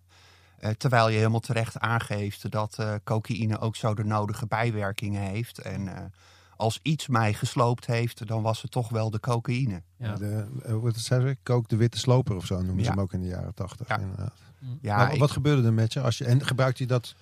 Eh, 0.60 0.70
terwijl 0.72 1.10
je 1.10 1.18
helemaal 1.18 1.40
terecht 1.40 1.80
aangeeft 1.80 2.52
dat 2.52 2.80
eh, 2.80 2.94
cocaïne 3.04 3.60
ook 3.60 3.76
zo 3.76 3.94
de 3.94 4.04
nodige 4.04 4.46
bijwerkingen 4.48 5.22
heeft. 5.22 5.60
En 5.60 5.88
eh, 5.98 6.04
als 6.56 6.80
iets 6.82 7.08
mij 7.08 7.34
gesloopt 7.34 7.86
heeft, 7.86 8.28
dan 8.28 8.42
was 8.42 8.62
het 8.62 8.72
toch 8.72 8.90
wel 8.90 9.10
de 9.10 9.20
cocaïne. 9.20 9.82
Ja. 9.98 10.16
De, 10.16 10.46
het 10.84 11.00
zei 11.00 11.28
ze? 11.28 11.38
Kook 11.44 11.68
de 11.68 11.76
witte 11.76 11.98
sloper 11.98 12.36
of 12.36 12.46
zo 12.46 12.62
noemen 12.62 12.84
ze 12.84 12.90
hem 12.90 13.00
ook 13.00 13.14
in 13.14 13.20
de 13.20 13.28
jaren 13.28 13.54
tachtig. 13.54 13.88
Ja. 13.88 13.98
inderdaad. 13.98 14.34
Ja, 14.82 15.10
ik- 15.10 15.20
wat 15.20 15.32
gebeurde 15.32 15.64
er 15.68 15.74
met 15.74 15.94
je? 15.94 16.02
Als 16.02 16.18
je 16.18 16.26
en 16.26 16.46
gebruikte 16.46 16.84
je 16.84 16.90
dat 16.90 17.16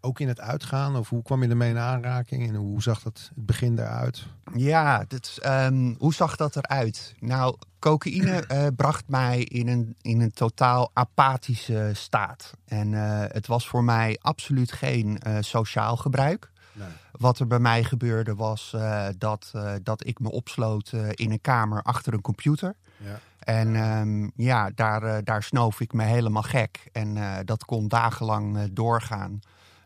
ook 0.00 0.20
in 0.20 0.28
het 0.28 0.40
uitgaan? 0.40 0.96
Of 0.96 1.08
hoe 1.08 1.22
kwam 1.22 1.42
je 1.42 1.48
ermee 1.48 1.70
in 1.70 1.78
aanraking? 1.78 2.48
En 2.48 2.54
hoe 2.54 2.82
zag 2.82 3.02
dat 3.02 3.18
het 3.18 3.30
begin 3.34 3.78
eruit? 3.78 4.26
Ja, 4.54 5.04
dit, 5.08 5.38
ehm, 5.42 5.94
hoe 5.98 6.14
zag 6.14 6.36
dat 6.36 6.56
eruit? 6.56 7.14
Nou, 7.18 7.56
cocaïne 7.78 8.40
eh, 8.46 8.66
bracht 8.76 9.08
mij 9.08 9.40
in 9.40 9.68
een, 9.68 9.96
in 10.00 10.20
een 10.20 10.32
totaal 10.32 10.90
apathische 10.92 11.90
staat. 11.94 12.52
En 12.64 12.94
eh, 12.94 13.24
het 13.32 13.46
was 13.46 13.68
voor 13.68 13.84
mij 13.84 14.18
absoluut 14.20 14.72
geen 14.72 15.18
eh, 15.18 15.36
sociaal 15.40 15.96
gebruik. 15.96 16.50
Nee. 16.72 16.88
Wat 17.12 17.38
er 17.38 17.46
bij 17.46 17.58
mij 17.58 17.84
gebeurde 17.84 18.34
was 18.34 18.76
dat, 19.18 19.52
dat 19.82 20.06
ik 20.06 20.20
me 20.20 20.30
opsloot 20.30 20.92
in 21.10 21.30
een 21.30 21.40
kamer 21.40 21.82
achter 21.82 22.12
een 22.12 22.20
computer. 22.20 22.76
Ja. 22.96 23.20
En 23.38 23.76
ehm, 23.76 24.28
ja, 24.34 24.70
daar, 24.74 25.24
daar 25.24 25.42
snoof 25.42 25.80
ik 25.80 25.92
me 25.92 26.02
helemaal 26.02 26.42
gek. 26.42 26.88
En 26.92 27.16
dat 27.44 27.64
kon 27.64 27.88
dagenlang 27.88 28.72
doorgaan. 28.72 29.40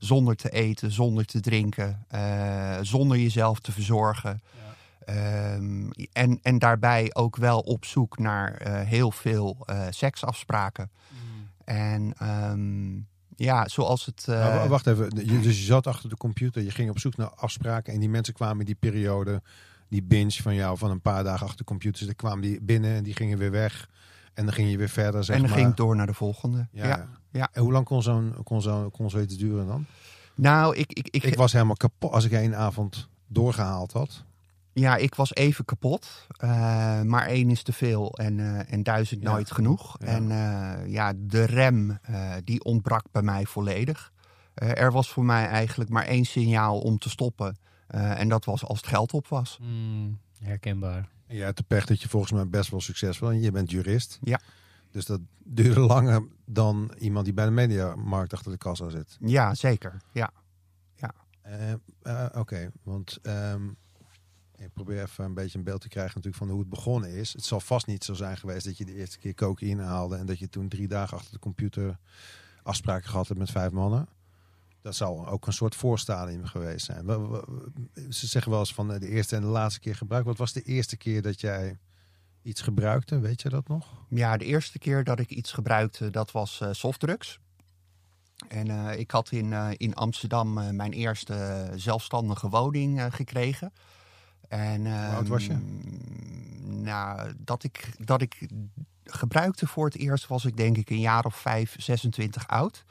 Zonder 0.05 0.37
te 0.37 0.51
eten, 0.51 0.93
zonder 0.93 1.25
te 1.25 1.41
drinken, 1.41 2.05
eh, 2.09 2.79
zonder 2.83 3.19
jezelf 3.19 3.61
te 3.61 3.73
verzorgen. 3.73 4.43
Ehm, 5.05 5.91
en, 6.13 6.39
en 6.43 6.59
daarbij 6.59 7.11
ook 7.15 7.37
wel 7.37 7.59
op 7.61 7.85
zoek 7.85 8.19
naar 8.19 8.55
eh, 8.55 8.81
heel 8.89 9.11
veel 9.11 9.57
eh, 9.67 9.87
seksafspraken. 9.91 10.91
En 11.65 12.15
ehm, 12.19 12.95
ja, 13.37 13.69
zoals 13.69 14.07
het. 14.07 14.25
wa- 14.55 14.69
wacht 14.69 14.87
even. 14.87 15.09
Je, 15.33 15.41
dus 15.41 15.59
je 15.59 15.65
zat 15.65 15.87
achter 15.87 16.09
de 16.09 16.17
computer. 16.17 16.63
Je 16.63 16.71
ging 16.71 16.91
op 16.91 16.99
zoek 16.99 17.17
naar 17.17 17.31
afspraken. 17.35 17.93
En 17.95 18.01
die 18.01 18.09
mensen 18.09 18.35
kwamen 18.35 18.59
in 18.59 18.65
die 18.67 18.75
periode. 18.75 19.43
Die 19.89 20.03
binge 20.03 20.43
van 20.43 20.55
jou 20.55 20.79
van 20.79 20.91
een 20.91 21.01
paar 21.01 21.25
dagen 21.25 21.43
achter 21.43 21.59
de 21.59 21.65
computer. 21.65 22.07
Die 22.07 22.15
kwamen 22.15 22.41
die 22.41 22.59
binnen 22.63 22.97
en 22.97 23.03
die 23.03 23.15
gingen 23.15 23.39
weer 23.39 23.51
weg. 23.51 23.89
En 24.35 24.45
dan 24.45 24.55
ging 24.55 24.71
je 24.71 24.77
weer 24.77 24.89
verder. 24.89 25.25
Zeg 25.25 25.35
en 25.37 25.41
dan 25.43 25.51
maar. 25.51 25.59
ging 25.61 25.71
ik 25.71 25.77
door 25.77 25.97
naar 25.97 26.07
de 26.07 26.15
volgende. 26.15 26.69
Ja. 26.73 26.87
ja. 26.87 27.09
ja. 27.31 27.49
En 27.53 27.63
hoe 27.63 27.73
lang 27.73 27.85
kon 27.85 28.03
zo'n 28.03 28.35
kon 28.43 28.63
zo, 28.63 28.91
kon 28.91 29.11
zoiets 29.11 29.37
duren 29.37 29.67
dan? 29.67 29.87
Nou, 30.35 30.77
ik, 30.77 30.93
ik, 30.93 31.09
ik, 31.11 31.23
Ik 31.23 31.35
was 31.37 31.53
helemaal 31.53 31.77
kapot 31.77 32.13
als 32.13 32.25
ik 32.25 32.33
één 32.33 32.57
avond 32.57 33.09
doorgehaald 33.27 33.93
had. 33.93 34.25
Ja, 34.73 34.97
ik 34.97 35.15
was 35.15 35.35
even 35.35 35.65
kapot. 35.65 36.27
Eh, 36.37 36.49
maar 37.03 37.27
één 37.27 37.51
is 37.51 37.63
te 37.63 37.73
veel 37.73 38.13
en, 38.19 38.41
eh, 38.41 38.73
en 38.73 38.83
duizend 38.83 39.23
Ja. 39.23 39.31
nooit 39.31 39.51
genoeg. 39.51 39.97
Ja. 39.99 40.07
En 40.07 40.31
eh, 40.31 40.93
ja, 40.93 41.13
de 41.17 41.45
rem, 41.45 41.99
eh, 42.03 42.33
die 42.45 42.65
ontbrak 42.65 43.05
bij 43.13 43.23
mij 43.23 43.47
volledig. 43.47 44.13
Eh, 44.55 44.79
er 44.81 44.93
was 44.93 45.09
voor 45.09 45.25
mij 45.25 45.47
eigenlijk 45.47 45.91
maar 45.91 46.05
één 46.05 46.25
signaal 46.25 46.81
om 46.81 46.99
te 46.99 47.09
stoppen. 47.11 47.59
Eh, 47.87 48.21
en 48.21 48.29
dat 48.29 48.45
was 48.45 48.65
als 48.65 48.79
het 48.79 48.87
geld 48.87 49.13
op 49.13 49.29
was. 49.29 49.59
Mm, 49.63 50.19
herkenbaar. 50.39 51.09
En 51.27 51.37
jij 51.37 51.45
hebt 51.45 51.57
de 51.57 51.65
pech 51.67 51.87
dat 51.87 52.03
je 52.03 52.09
volgens 52.09 52.33
mij 52.33 52.49
best 52.49 52.71
wel 52.71 52.81
succesvol 52.81 53.31
en 53.31 53.41
je 53.41 53.51
bent 53.51 53.71
jurist. 53.71 54.19
Ja. 54.23 54.41
Dus 54.91 55.07
dat 55.07 55.21
duurde 55.45 55.81
langer 55.95 56.27
dan 56.45 56.93
iemand 56.99 57.25
die 57.25 57.35
bij 57.35 57.45
de 57.45 57.51
mediamarkt 57.51 58.33
achter 58.33 58.53
de 58.53 58.59
kassa 58.59 58.89
zit. 58.89 59.17
Ja, 59.21 59.55
zeker. 59.55 60.03
Ja. 60.13 60.33
Eh, 61.45 61.73
eh, 62.03 62.27
Oké, 62.35 62.71
want 62.83 63.19
ehm, 63.23 63.69
ik 64.57 64.73
probeer 64.73 65.03
even 65.03 65.25
een 65.25 65.35
beetje 65.35 65.59
een 65.59 65.65
beeld 65.65 65.81
te 65.81 65.89
krijgen 65.89 66.13
natuurlijk 66.15 66.43
van 66.43 66.51
hoe 66.51 66.61
het 66.61 66.69
begonnen 66.69 67.11
is. 67.11 67.33
Het 67.33 67.45
zal 67.45 67.61
vast 67.61 67.87
niet 67.87 68.05
zo 68.05 68.15
zijn 68.15 68.37
geweest 68.37 68.65
dat 68.65 68.79
je 68.79 68.85
de 68.85 68.95
eerste 68.95 69.19
keer 69.19 69.35
cocaïne 69.35 69.83
haalde 69.83 70.17
en 70.17 70.27
dat 70.27 70.39
je 70.39 70.49
toen 70.49 70.69
drie 70.69 70.89
dagen 70.89 71.17
achter 71.17 71.33
de 71.33 71.39
computer 71.39 71.99
afspraken 72.63 73.09
gehad 73.09 73.29
hebt 73.29 73.39
met 73.39 73.51
vijf 73.51 73.71
mannen. 73.71 74.09
Dat 74.85 74.95
zal 74.95 75.29
ook 75.29 75.47
een 75.47 75.53
soort 75.53 75.75
voorstadium 75.75 76.45
geweest 76.47 76.87
zijn. 76.87 77.05
Wa- 77.05 77.45
Ze 78.11 78.27
zeggen 78.27 78.51
wel 78.51 78.61
eens 78.61 78.75
van 78.75 78.93
eh, 78.93 79.01
de 79.01 79.09
eerste 79.09 79.37
en 79.37 79.43
de 79.43 79.49
laatste 79.49 79.81
keer 79.81 79.97
gebruik. 79.97 80.25
Wat 80.25 80.37
was 80.39 80.53
de 80.53 80.63
eerste 80.63 80.97
keer 80.97 81.23
dat 81.23 81.41
jij 81.41 81.79
iets 82.43 82.61
gebruikte? 82.61 83.19
Weet 83.19 83.43
je 83.43 83.49
dat 83.49 83.69
nog? 83.69 83.87
Ja, 84.09 84.37
de 84.37 84.45
eerste 84.45 84.79
keer 84.79 85.05
dat 85.05 85.19
ik 85.19 85.31
iets 85.31 85.53
gebruikte, 85.53 86.11
dat 86.11 86.31
was 86.31 86.61
eh, 86.61 86.69
softdrugs. 86.73 87.39
En 88.49 88.71
eh, 88.71 88.99
ik 88.99 89.11
had 89.11 89.31
in, 89.31 89.53
in 89.77 89.95
Amsterdam 89.95 90.53
mijn 90.77 90.93
eerste 90.93 91.71
zelfstandige 91.75 92.49
woning 92.49 93.15
gekregen. 93.15 93.73
En, 94.49 94.87
oud 94.87 95.29
was 95.29 95.47
je? 95.47 95.53
ehm, 95.53 96.83
Nou, 96.83 97.33
dat 97.39 97.65
ik, 97.65 97.93
dat 97.99 98.21
ik 98.23 98.47
gebruikte 99.05 99.67
voor 99.67 99.85
het 99.85 99.97
eerst 99.97 100.27
was 100.27 100.45
ik 100.45 100.57
denk 100.57 100.77
ik 100.77 100.91
een 100.91 101.01
jaar 101.01 101.25
of 101.25 101.37
vijf, 101.37 101.75
26 101.79 102.49
oud. 102.49 102.85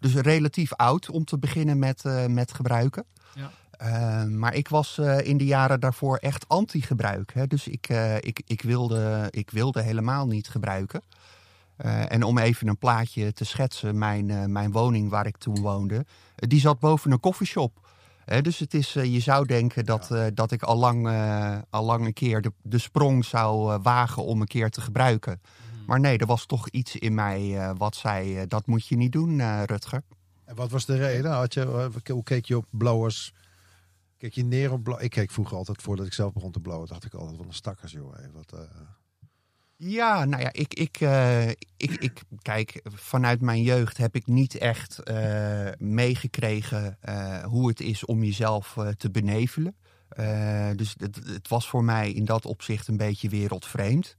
Dus 0.00 0.14
relatief 0.14 0.74
oud 0.74 1.10
om 1.10 1.24
te 1.24 1.38
beginnen 1.38 1.78
met, 1.78 2.04
eh, 2.04 2.26
met 2.26 2.52
gebruiken. 2.52 3.04
Ja. 3.34 3.50
Eh, 3.80 4.24
maar 4.24 4.54
ik 4.54 4.68
was 4.68 4.98
eh, 4.98 5.18
in 5.26 5.36
de 5.36 5.44
jaren 5.44 5.80
daarvoor 5.80 6.16
echt 6.16 6.48
anti-gebruik. 6.48 7.32
Hè? 7.34 7.46
Dus 7.46 7.68
ik, 7.68 7.88
eh, 7.88 8.16
ik, 8.16 8.42
ik, 8.46 8.62
wilde, 8.62 9.28
ik 9.30 9.50
wilde 9.50 9.82
helemaal 9.82 10.26
niet 10.26 10.48
gebruiken. 10.48 11.02
En 12.08 12.22
om 12.22 12.38
even 12.38 12.68
een 12.68 12.78
plaatje 12.78 13.32
te 13.32 13.44
schetsen, 13.44 13.98
mijn, 13.98 14.52
mijn 14.52 14.72
woning 14.72 15.10
waar 15.10 15.26
ik 15.26 15.36
toen 15.36 15.60
woonde, 15.60 16.06
die 16.34 16.60
zat 16.60 16.78
boven 16.78 17.10
een 17.10 17.20
koffieshop. 17.20 17.79
Dus 18.38 18.58
het 18.58 18.74
is, 18.74 18.96
eh, 18.96 19.04
je 19.04 19.20
zou 19.20 19.46
denken 19.46 19.84
dat, 19.84 20.10
eh, 20.10 20.26
dat 20.34 20.50
ik 20.52 20.62
al 20.62 20.76
lang, 20.76 21.08
eh, 21.08 21.58
al 21.70 21.84
lang 21.84 22.06
een 22.06 22.12
keer 22.12 22.40
de, 22.40 22.52
de 22.62 22.78
sprong 22.78 23.24
zou 23.24 23.78
wagen 23.82 24.24
om 24.24 24.40
een 24.40 24.46
keer 24.46 24.70
te 24.70 24.80
gebruiken. 24.80 25.40
Maar 25.86 26.00
nee, 26.00 26.18
er 26.18 26.26
was 26.26 26.46
toch 26.46 26.68
iets 26.68 26.96
in 26.96 27.14
mij 27.14 27.72
wat 27.76 27.96
zei, 27.96 28.46
dat 28.46 28.66
moet 28.66 28.86
je 28.86 28.96
niet 28.96 29.12
doen, 29.12 29.64
Rutger. 29.64 30.02
En 30.44 30.54
wat 30.54 30.70
was 30.70 30.84
de 30.84 30.96
reden? 30.96 31.30
Had 31.30 31.54
je, 31.54 31.90
hoe 32.12 32.22
keek 32.22 32.44
je 32.44 32.56
op 32.56 32.66
blowers? 32.70 33.32
Keek 34.16 34.32
je 34.32 34.44
neer 34.44 34.72
op 34.72 34.82
blowers? 34.82 35.04
Ik 35.04 35.10
keek 35.10 35.30
vroeger 35.30 35.56
altijd, 35.56 35.82
voordat 35.82 36.06
ik 36.06 36.12
zelf 36.12 36.32
begon 36.32 36.50
te 36.50 36.60
blowen, 36.60 36.88
dacht 36.88 37.04
ik 37.04 37.14
altijd 37.14 37.36
van 37.36 37.46
een 37.46 37.54
stakkers, 37.54 37.92
joh. 37.92 38.14
Wat, 38.32 38.54
Ja, 39.82 40.24
nou 40.24 40.42
ja, 40.42 40.52
ik, 40.52 40.74
ik, 40.74 41.00
eh, 41.00 41.48
ik, 41.48 41.64
ik, 41.76 42.22
kijk, 42.42 42.80
vanuit 42.84 43.40
mijn 43.40 43.62
jeugd 43.62 43.96
heb 43.96 44.14
ik 44.14 44.26
niet 44.26 44.54
echt 44.54 44.98
eh, 44.98 45.68
meegekregen 45.78 46.96
eh, 47.00 47.44
hoe 47.44 47.68
het 47.68 47.80
is 47.80 48.04
om 48.04 48.24
jezelf 48.24 48.76
te 48.96 49.10
benevelen. 49.10 49.74
Dus 50.76 50.94
het, 50.96 51.16
het 51.26 51.48
was 51.48 51.68
voor 51.68 51.84
mij 51.84 52.12
in 52.12 52.24
dat 52.24 52.46
opzicht 52.46 52.88
een 52.88 52.96
beetje 52.96 53.28
wereldvreemd. 53.28 54.16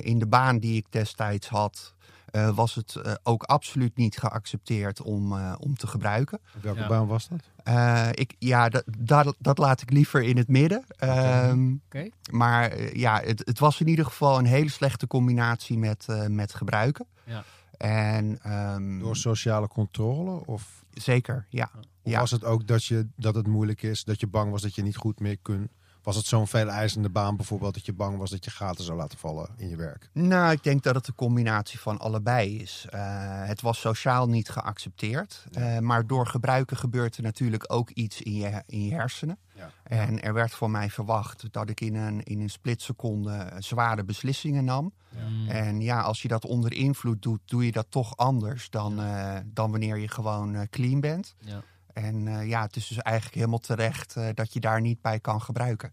In 0.00 0.18
de 0.18 0.26
baan 0.28 0.58
die 0.58 0.76
ik 0.76 0.86
destijds 0.90 1.48
had, 1.48 1.94
eh, 2.30 2.54
was 2.54 2.74
het 2.74 2.94
eh, 2.96 3.12
ook 3.22 3.42
absoluut 3.42 3.96
niet 3.96 4.18
geaccepteerd 4.18 5.02
om, 5.02 5.32
eh, 5.32 5.54
om 5.58 5.76
te 5.76 5.86
gebruiken. 5.86 6.38
op 6.56 6.62
welke 6.62 6.80
Ja. 6.80 6.88
baan 6.88 7.06
was 7.06 7.28
dat? 7.28 7.40
Eh, 7.64 8.08
ik, 8.12 8.34
ja, 8.38 8.68
dat, 8.68 8.84
dat, 8.98 9.34
dat 9.38 9.58
laat 9.58 9.80
ik 9.82 9.90
liever 9.90 10.22
in 10.22 10.36
het 10.36 10.48
midden. 10.48 10.84
Ehm, 10.96 11.72
Oké. 11.86 12.08
maar 12.30 12.96
ja, 12.96 13.20
het, 13.24 13.42
het 13.44 13.58
was 13.58 13.80
in 13.80 13.88
ieder 13.88 14.04
geval 14.04 14.38
een 14.38 14.44
hele 14.44 14.70
slechte 14.70 15.06
combinatie 15.06 15.78
met, 15.78 16.04
eh, 16.08 16.26
met 16.26 16.54
gebruiken. 16.54 17.06
Ja. 17.24 17.44
En 17.76 18.38
ehm, 18.42 18.98
Door 18.98 19.16
sociale 19.16 19.68
controle? 19.68 20.46
Of, 20.46 20.84
zeker, 20.90 21.46
ja. 21.48 21.70
of 21.74 21.80
Ja. 22.02 22.18
was 22.20 22.30
het 22.30 22.44
ook 22.44 22.66
dat, 22.66 22.84
je, 22.84 23.08
dat 23.16 23.34
het 23.34 23.46
moeilijk 23.46 23.82
is, 23.82 24.04
dat 24.04 24.20
je 24.20 24.26
bang 24.26 24.50
was 24.50 24.62
dat 24.62 24.74
je 24.74 24.82
niet 24.82 24.96
goed 24.96 25.20
meer 25.20 25.36
kunt? 25.42 25.70
Was 26.02 26.16
het 26.16 26.26
zo'n 26.26 26.46
veel 26.46 26.68
eisende 26.68 27.08
baan 27.10 27.36
bijvoorbeeld 27.36 27.74
dat 27.74 27.86
je 27.86 27.92
bang 27.92 28.18
was 28.18 28.30
dat 28.30 28.44
je 28.44 28.50
gaten 28.50 28.84
zou 28.84 28.98
laten 28.98 29.18
vallen 29.18 29.48
in 29.56 29.68
je 29.68 29.76
werk? 29.76 30.10
Nou, 30.12 30.52
ik 30.52 30.62
denk 30.62 30.82
dat 30.82 30.94
het 30.94 31.06
een 31.06 31.14
combinatie 31.14 31.78
van 31.78 31.98
allebei 31.98 32.58
is. 32.58 32.86
Eh, 32.90 33.00
het 33.46 33.60
was 33.60 33.80
sociaal 33.80 34.28
niet 34.28 34.48
geaccepteerd. 34.48 35.44
eh, 35.52 35.78
maar 35.78 36.06
door 36.06 36.26
gebruiken 36.26 36.76
gebeurt 36.76 37.16
er 37.16 37.22
natuurlijk 37.22 37.72
ook 37.72 37.90
iets 37.90 38.22
in 38.22 38.34
je, 38.34 38.62
in 38.66 38.84
je 38.84 38.94
hersenen. 38.94 39.38
Ja. 39.54 39.70
En 39.82 40.22
er 40.22 40.32
werd 40.32 40.54
van 40.54 40.70
mij 40.70 40.90
verwacht 40.90 41.44
dat 41.50 41.70
ik 41.70 41.80
in 41.80 41.94
een, 41.94 42.22
in 42.22 42.40
een 42.40 42.50
splitseconde 42.50 43.52
zware 43.58 44.04
beslissingen 44.04 44.64
nam. 44.64 44.92
Mm. 45.28 45.48
En 45.48 45.80
ja, 45.80 46.00
als 46.00 46.22
je 46.22 46.28
dat 46.28 46.44
onder 46.44 46.72
invloed 46.72 47.22
doet, 47.22 47.40
doe 47.44 47.64
je 47.64 47.72
dat 47.72 47.86
toch 47.88 48.16
anders 48.16 48.70
dan, 48.70 49.00
eh, 49.00 49.36
dan 49.44 49.70
wanneer 49.70 49.96
je 49.96 50.08
gewoon 50.08 50.54
eh, 50.54 50.62
clean 50.70 51.00
bent. 51.00 51.34
Ja. 51.38 51.62
En 52.04 52.28
eh, 52.28 52.48
ja, 52.48 52.62
het 52.62 52.76
is 52.76 52.86
dus 52.86 52.98
eigenlijk 52.98 53.36
helemaal 53.36 53.58
terecht 53.58 54.16
eh, 54.16 54.28
dat 54.34 54.52
je 54.52 54.60
daar 54.60 54.80
niet 54.80 55.00
bij 55.00 55.20
kan 55.20 55.42
gebruiken. 55.42 55.92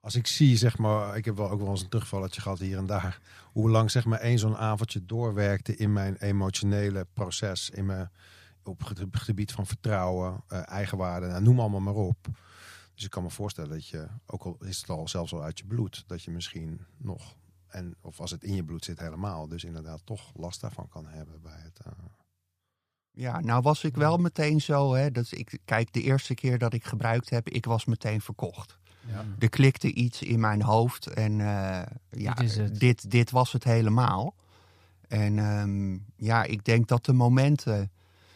Als 0.00 0.14
ik 0.14 0.26
zie, 0.26 0.56
zeg 0.56 0.78
maar, 0.78 1.16
ik 1.16 1.24
heb 1.24 1.36
wel 1.36 1.50
ook 1.50 1.60
wel 1.60 1.70
eens 1.70 1.82
een 1.82 1.88
terugvalletje 1.88 2.40
gehad 2.40 2.58
hier 2.58 2.78
en 2.78 2.86
daar. 2.86 3.20
Hoe 3.52 3.70
lang 3.70 3.90
zeg 3.90 4.04
maar 4.04 4.18
één 4.18 4.38
zo'n 4.38 4.56
avondje 4.56 5.04
doorwerkte 5.04 5.76
in 5.76 5.92
mijn 5.92 6.16
emotionele 6.16 7.06
proces. 7.12 7.70
In 7.70 7.86
mijn, 7.86 8.10
op 8.62 8.82
gebied 9.10 9.52
van 9.52 9.66
vertrouwen, 9.66 10.42
eh, 10.48 10.68
eigenwaarde, 10.68 11.26
nou, 11.26 11.42
noem 11.42 11.60
allemaal 11.60 11.80
maar 11.80 11.94
op. 11.94 12.28
Dus 12.94 13.04
ik 13.04 13.10
kan 13.10 13.22
me 13.22 13.30
voorstellen 13.30 13.70
dat 13.70 13.88
je, 13.88 14.06
ook 14.26 14.42
al 14.42 14.56
is 14.60 14.80
het 14.80 14.90
al 14.90 15.08
zelfs 15.08 15.32
al 15.32 15.42
uit 15.42 15.58
je 15.58 15.66
bloed, 15.66 16.04
dat 16.06 16.22
je 16.22 16.30
misschien 16.30 16.80
nog, 16.96 17.36
en, 17.66 17.96
of 18.00 18.20
als 18.20 18.30
het 18.30 18.44
in 18.44 18.54
je 18.54 18.64
bloed 18.64 18.84
zit 18.84 18.98
helemaal, 18.98 19.48
dus 19.48 19.64
inderdaad 19.64 20.00
toch 20.04 20.32
last 20.34 20.60
daarvan 20.60 20.88
kan 20.88 21.06
hebben 21.06 21.42
bij 21.42 21.60
het... 21.62 21.80
Ja, 23.18 23.40
nou 23.40 23.62
was 23.62 23.84
ik 23.84 23.96
wel 23.96 24.16
meteen 24.16 24.60
zo. 24.60 24.94
Hè, 24.94 25.10
dat 25.10 25.26
ik, 25.30 25.58
kijk, 25.64 25.92
de 25.92 26.02
eerste 26.02 26.34
keer 26.34 26.58
dat 26.58 26.72
ik 26.72 26.84
gebruikt 26.84 27.30
heb, 27.30 27.48
ik 27.48 27.64
was 27.64 27.84
meteen 27.84 28.20
verkocht. 28.20 28.78
Ja. 29.06 29.24
Er 29.38 29.48
klikte 29.48 29.92
iets 29.92 30.22
in 30.22 30.40
mijn 30.40 30.62
hoofd 30.62 31.06
en 31.06 31.40
eh, 31.40 31.82
ja, 32.10 32.34
Dit. 32.34 32.80
Dit, 32.80 33.10
dit 33.10 33.30
was 33.30 33.52
het 33.52 33.64
helemaal. 33.64 34.34
En 35.08 35.38
ehm, 35.38 35.98
ja, 36.26 36.44
ik 36.44 36.64
denk 36.64 36.88
dat 36.88 37.04
de 37.04 37.12
momenten 37.12 37.90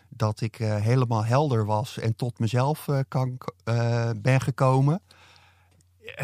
dat 0.09 0.41
ik 0.41 0.59
eh, 0.59 0.77
helemaal 0.77 1.25
helder 1.25 1.65
was 1.65 1.99
en 1.99 2.17
tot 2.17 2.39
mezelf 2.39 2.89
eh, 2.89 2.99
kan, 3.09 3.39
eh, 3.65 4.11
ben 4.17 4.41
gekomen. 4.41 5.03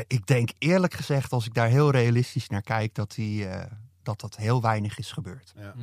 Ik 0.06 0.26
denk 0.26 0.50
eerlijk 0.58 0.94
gezegd, 0.94 1.32
als 1.32 1.46
ik 1.46 1.54
daar 1.54 1.68
heel 1.68 1.90
realistisch 1.90 2.48
naar 2.48 2.62
kijk, 2.62 2.94
dat, 2.94 3.14
die, 3.14 3.46
eh, 3.46 3.70
dat 4.02 4.20
dat 4.20 4.36
heel 4.36 4.62
weinig 4.62 4.98
is 4.98 5.12
gebeurd. 5.12 5.52
Ja. 5.56 5.74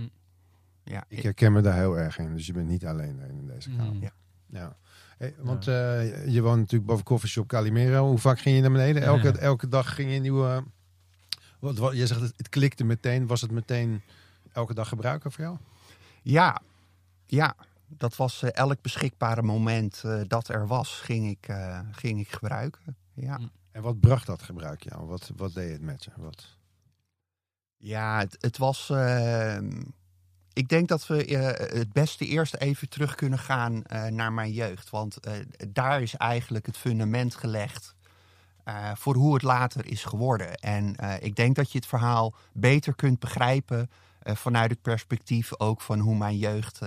Ja, 0.85 1.03
Ik 1.07 1.23
herken 1.23 1.53
me 1.53 1.61
daar 1.61 1.75
heel 1.77 1.97
erg 1.97 2.17
in. 2.17 2.33
Dus 2.35 2.45
je 2.45 2.53
bent 2.53 2.67
niet 2.67 2.85
alleen 2.85 3.19
in 3.19 3.47
deze 3.47 3.69
kamer. 3.69 3.93
Mm. 3.93 4.01
Ja. 4.01 4.11
Ja. 4.49 4.75
Hey, 5.17 5.35
want 5.39 5.67
eh, 5.67 6.27
je 6.27 6.41
woont 6.41 6.59
natuurlijk 6.59 6.89
boven 6.89 7.03
Coffeeshop 7.05 7.47
Calimero. 7.47 8.07
Hoe 8.07 8.17
vaak 8.17 8.39
ging 8.39 8.55
je 8.55 8.61
naar 8.61 8.71
beneden? 8.71 9.03
Elke, 9.03 9.27
Ja. 9.27 9.33
elke 9.37 9.67
dag 9.67 9.95
ging 9.95 10.13
je 10.13 10.19
nieuwe... 10.19 10.63
Wat, 11.59 11.77
wat, 11.77 11.95
je 11.97 12.07
zegt 12.07 12.21
het, 12.21 12.33
het 12.37 12.49
klikte 12.49 12.83
meteen. 12.83 13.27
Was 13.27 13.41
het 13.41 13.51
meteen 13.51 14.01
elke 14.51 14.73
dag 14.73 14.87
gebruiken 14.87 15.31
voor 15.31 15.43
jou? 15.43 15.57
ja, 16.21 16.61
ja. 17.25 17.55
dat 17.87 18.15
was 18.15 18.43
eh, 18.43 18.49
elk 18.53 18.81
beschikbare 18.81 19.41
moment 19.41 20.01
eh, 20.05 20.21
dat 20.27 20.47
er 20.47 20.67
was, 20.67 20.99
ging 20.99 21.29
ik, 21.29 21.47
eh, 21.47 21.79
ging 21.91 22.19
ik 22.19 22.31
gebruiken. 22.31 22.95
Ja. 23.13 23.37
Mm. 23.37 23.51
En 23.71 23.81
wat 23.81 23.99
bracht 23.99 24.25
dat 24.25 24.41
gebruik 24.41 24.83
jou? 24.83 25.07
Wat, 25.07 25.31
wat 25.35 25.53
deed 25.53 25.71
het 25.71 25.81
met 25.81 26.03
je? 26.03 26.11
Wat? 26.17 26.57
Ja, 27.77 28.17
het, 28.19 28.35
het 28.39 28.57
was. 28.57 28.87
Ik 30.55 30.69
denk 30.69 30.87
dat 30.87 31.07
we 31.07 31.25
eh, 31.25 31.77
het 31.79 31.93
beste 31.93 32.25
eerst 32.25 32.55
even 32.55 32.89
terug 32.89 33.15
kunnen 33.15 33.39
gaan 33.39 33.83
eh, 33.83 34.05
naar 34.05 34.33
mijn 34.33 34.51
jeugd. 34.51 34.89
Want 34.89 35.19
eh, 35.19 35.33
daar 35.67 36.01
is 36.01 36.15
eigenlijk 36.15 36.65
het 36.65 36.77
fundament 36.77 37.35
gelegd 37.35 37.93
voor 38.93 39.15
hoe 39.15 39.33
het 39.33 39.43
later 39.43 39.85
is 39.85 40.03
geworden. 40.03 40.55
En 40.55 40.95
ik 41.19 41.35
denk 41.35 41.55
dat 41.55 41.71
je 41.71 41.77
het 41.77 41.87
verhaal 41.87 42.33
beter 42.51 42.95
kunt 42.95 43.19
begrijpen 43.19 43.89
vanuit 44.23 44.71
het 44.71 44.81
perspectief 44.81 45.59
ook 45.59 45.81
van 45.81 45.99
hoe 45.99 46.15
mijn 46.15 46.37
jeugd 46.37 46.79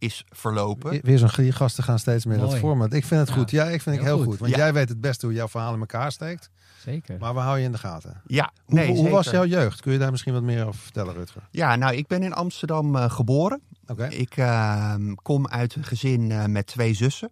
is 0.00 0.24
verlopen. 0.28 1.00
Weer- 1.02 1.18
zo'n 1.18 1.52
gasten 1.52 1.84
gaan 1.84 1.98
steeds 1.98 2.24
meer 2.24 2.38
dat 2.38 2.48
Mooi. 2.48 2.60
format. 2.60 2.92
Ik 2.92 3.04
vind 3.04 3.20
het 3.20 3.28
Ja, 3.28 3.34
goed. 3.34 3.50
Ja, 3.50 3.64
ik 3.64 3.82
vind 3.82 3.96
het 3.96 4.04
heel 4.04 4.14
heel 4.14 4.16
goed. 4.24 4.26
goed. 4.26 4.38
Want 4.38 4.50
Ja. 4.52 4.58
jij 4.58 4.72
weet 4.72 4.88
het 4.88 5.00
beste 5.00 5.26
hoe 5.26 5.34
jouw 5.34 5.48
verhaal 5.48 5.74
in 5.74 5.80
elkaar 5.80 6.12
steekt. 6.12 6.50
Zeker. 6.84 7.16
Maar 7.18 7.34
we 7.34 7.40
houden 7.40 7.60
je 7.60 7.66
in 7.66 7.72
de 7.72 7.78
gaten. 7.78 8.22
Ja, 8.26 8.50
Hoe, 8.64 8.74
nee, 8.74 8.94
hoe 8.96 9.08
was 9.08 9.24
zeker. 9.26 9.46
jouw 9.48 9.60
jeugd? 9.62 9.80
Kun 9.80 9.92
je 9.92 9.98
daar 9.98 10.10
misschien 10.10 10.32
wat 10.32 10.42
meer 10.42 10.66
over 10.66 10.80
vertellen, 10.80 11.14
Rutger? 11.14 11.42
Ja, 11.50 11.76
nou, 11.76 11.94
ik 11.94 12.06
ben 12.06 12.22
in 12.22 12.32
Amsterdam 12.32 12.96
eh, 12.96 13.10
geboren. 13.10 13.60
Oké. 13.86 14.06
Ik 14.06 14.36
ehm, 14.36 15.14
kom 15.14 15.48
uit 15.48 15.74
een 15.74 15.84
gezin 15.84 16.30
eh, 16.30 16.44
met 16.44 16.66
twee 16.66 16.94
zussen. 16.94 17.30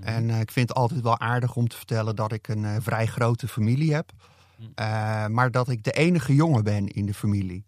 En 0.00 0.30
eh, 0.30 0.40
ik 0.40 0.50
vind 0.50 0.68
het 0.68 0.78
altijd 0.78 1.00
wel 1.00 1.18
aardig 1.20 1.56
om 1.56 1.68
te 1.68 1.76
vertellen 1.76 2.16
dat 2.16 2.32
ik 2.32 2.48
een 2.48 2.64
eh, 2.64 2.76
vrij 2.80 3.06
grote 3.06 3.48
familie 3.48 3.94
heb. 3.94 4.10
Mm. 4.58 4.72
Eh, 4.74 5.26
maar 5.26 5.50
dat 5.50 5.68
ik 5.68 5.84
de 5.84 5.90
enige 5.92 6.34
jongen 6.34 6.64
ben 6.64 6.86
in 6.88 7.06
de 7.06 7.14
familie. 7.14 7.64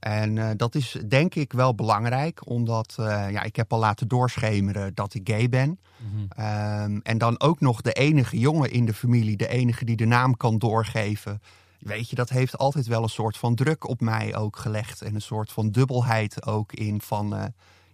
En 0.00 0.38
eh, 0.38 0.50
dat 0.56 0.74
is 0.74 0.96
denk 1.08 1.34
ik 1.34 1.52
wel 1.52 1.74
belangrijk, 1.74 2.48
omdat 2.48 2.96
eh, 2.98 3.30
ja, 3.30 3.42
ik 3.42 3.56
heb 3.56 3.72
al 3.72 3.78
laten 3.78 4.08
doorschemeren 4.08 4.94
dat 4.94 5.14
ik 5.14 5.28
gay 5.28 5.48
ben. 5.48 5.78
Mhm. 5.96 6.24
Ehm, 6.28 6.98
en 7.02 7.18
dan 7.18 7.40
ook 7.40 7.60
nog 7.60 7.80
de 7.80 7.92
enige 7.92 8.38
jongen 8.38 8.70
in 8.70 8.86
de 8.86 8.94
familie, 8.94 9.36
de 9.36 9.48
enige 9.48 9.84
die 9.84 9.96
de 9.96 10.06
naam 10.06 10.36
kan 10.36 10.58
doorgeven. 10.58 11.40
Weet 11.78 12.10
je, 12.10 12.16
dat 12.16 12.28
heeft 12.28 12.58
altijd 12.58 12.86
wel 12.86 13.02
een 13.02 13.08
soort 13.08 13.36
van 13.36 13.54
druk 13.54 13.88
op 13.88 14.00
mij 14.00 14.36
ook 14.36 14.56
gelegd. 14.56 15.02
En 15.02 15.14
een 15.14 15.22
soort 15.22 15.52
van 15.52 15.70
dubbelheid 15.70 16.46
ook 16.46 16.72
in 16.72 17.00
van, 17.00 17.34
eh, 17.34 17.44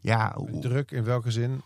ja... 0.01 0.37
Druk 0.61 0.91
in 0.91 1.05
welke 1.05 1.31
zin? 1.31 1.61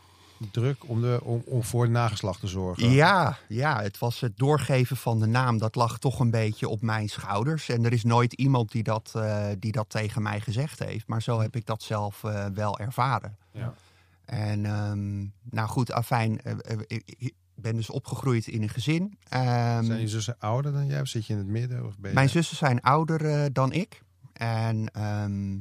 Druk 0.50 0.88
om, 0.88 1.00
de, 1.00 1.20
om, 1.23 1.42
om 1.44 1.64
voor 1.64 1.82
het 1.82 1.92
nageslacht 1.92 2.40
te 2.40 2.47
zorgen. 2.47 2.90
Ja, 2.90 3.38
ja, 3.49 3.82
het 3.82 3.99
was 3.99 4.20
het 4.20 4.38
doorgeven 4.38 4.97
van 4.97 5.20
de 5.20 5.26
naam. 5.26 5.59
Dat 5.59 5.75
lag 5.75 5.99
toch 5.99 6.20
een 6.20 6.30
beetje 6.30 6.68
op 6.68 6.82
mijn 6.82 7.09
schouders. 7.09 7.68
En 7.68 7.85
er 7.85 7.92
is 7.92 8.04
nooit 8.04 8.32
iemand 8.32 8.73
die 8.73 8.82
dat, 8.82 9.12
eh, 9.14 9.47
die 9.59 9.73
dat 9.73 9.88
tegen 9.88 10.23
mij 10.23 10.40
gezegd 10.40 10.78
heeft. 10.78 11.06
Maar 11.06 11.23
zo 11.23 11.40
heb 11.40 11.56
ik 11.56 11.66
dat 11.66 11.82
zelf 11.82 12.25
eh, 12.25 12.47
wel 12.54 12.78
ervaren. 12.78 13.37
Ja. 13.52 13.75
En 14.25 14.66
ehm, 14.66 15.18
nou 15.56 15.68
goed, 15.68 15.92
afijn, 15.92 16.42
eh, 16.42 16.78
ik 16.87 17.02
ik 17.18 17.35
ben 17.54 17.76
dus 17.76 17.90
opgegroeid 17.90 18.47
in 18.47 18.62
een 18.62 18.68
gezin. 18.68 19.18
Ehm, 19.28 19.85
Zijn 19.85 20.00
je 20.00 20.09
zussen 20.09 20.37
ouder 20.38 20.73
dan 20.73 20.87
jij? 20.87 21.00
Of 21.00 21.09
zit 21.09 21.26
je 21.26 21.32
in 21.32 21.38
het 21.38 21.49
midden? 21.49 21.87
Of 21.87 21.99
ben 21.99 22.11
je... 22.11 22.14
mijn 22.14 22.28
zussen 22.28 22.56
zijn 22.56 22.80
ouder 22.80 23.52
dan 23.52 23.73
ik. 23.73 24.02
En 24.32 24.90
ehm, 24.92 25.59